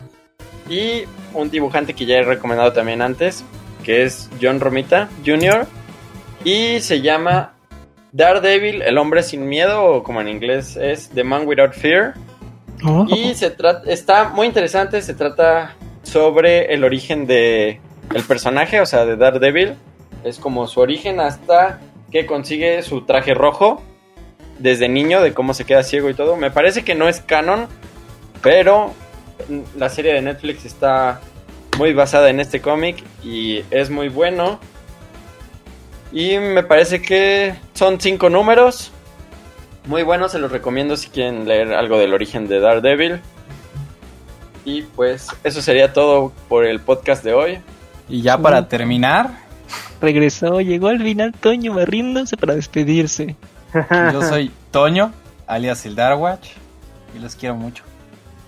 [0.69, 3.45] Y un dibujante que ya he recomendado también antes,
[3.85, 5.67] que es John Romita Jr.
[6.43, 7.55] Y se llama
[8.13, 12.15] Daredevil, el hombre sin miedo, o como en inglés es The Man Without Fear.
[12.85, 17.81] Oh, Y se trata, está muy interesante, se trata sobre el origen de
[18.15, 19.75] el personaje, o sea, de Daredevil.
[20.23, 21.81] Es como su origen hasta
[22.11, 23.83] que consigue su traje rojo
[24.59, 26.37] desde niño, de cómo se queda ciego y todo.
[26.37, 27.67] Me parece que no es canon,
[28.43, 28.93] pero
[29.77, 31.21] la serie de Netflix está
[31.79, 34.61] muy basada en este cómic y es muy bueno.
[36.13, 38.93] Y me parece que son cinco números.
[39.87, 43.21] Muy bueno, se los recomiendo si quieren leer algo del origen de Daredevil.
[44.65, 47.59] Y pues eso sería todo por el podcast de hoy.
[48.09, 49.31] Y ya para terminar,
[50.01, 53.37] regresó, llegó al final Toño barriéndose para despedirse.
[54.13, 55.13] yo soy Toño,
[55.47, 56.51] alias el Darwatch,
[57.15, 57.85] y los quiero mucho.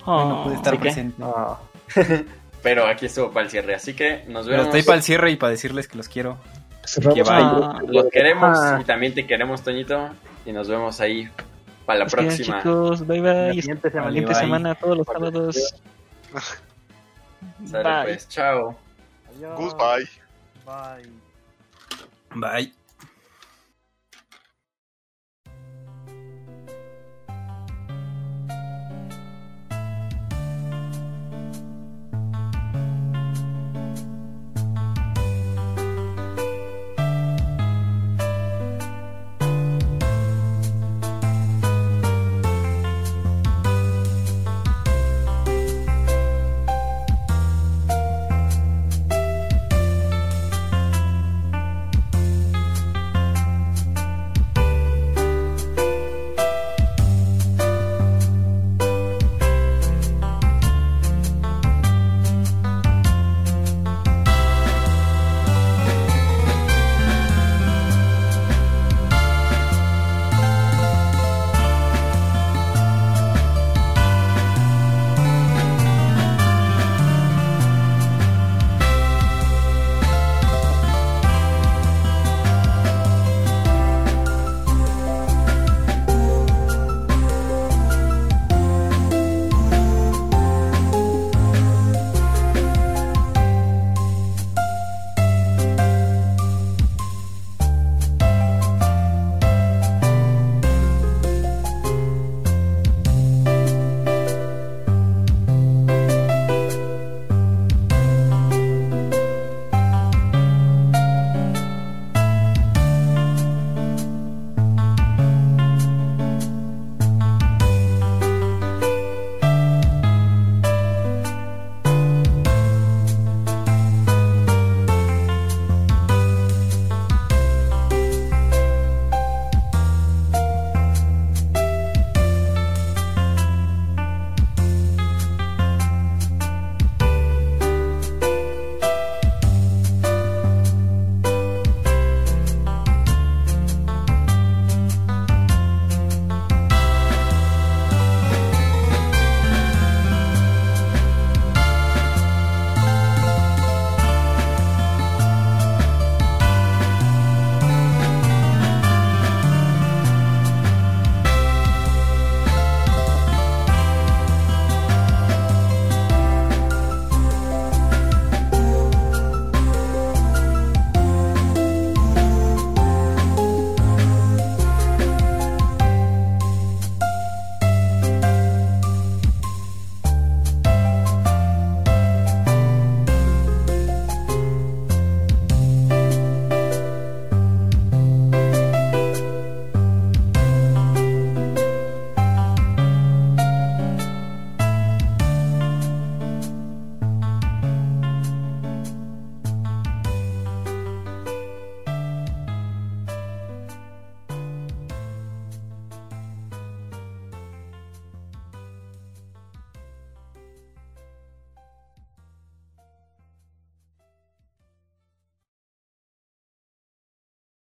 [0.05, 1.15] Hoy no pude estar presente.
[1.17, 1.57] No.
[2.63, 4.65] Pero aquí estuvo para el cierre, así que nos Pero vemos.
[4.67, 6.37] estoy para el cierre y para decirles que los quiero.
[7.13, 7.47] Que vaya.
[7.51, 8.79] Ah, Los queremos Ah.
[8.81, 10.09] y también te queremos, Toñito.
[10.45, 11.29] Y nos vemos ahí
[11.85, 12.57] para la los próxima.
[12.59, 13.61] chicos, bye La bye.
[13.61, 14.07] siguiente semana.
[14.09, 14.41] Siguiente bye.
[14.41, 15.75] semana, todos los sábados.
[17.69, 18.03] Sale, Bye.
[18.05, 18.75] pues, chao.
[19.35, 19.59] Adiós.
[19.59, 20.09] Goodbye.
[20.65, 21.11] Bye.
[22.35, 22.86] Bye.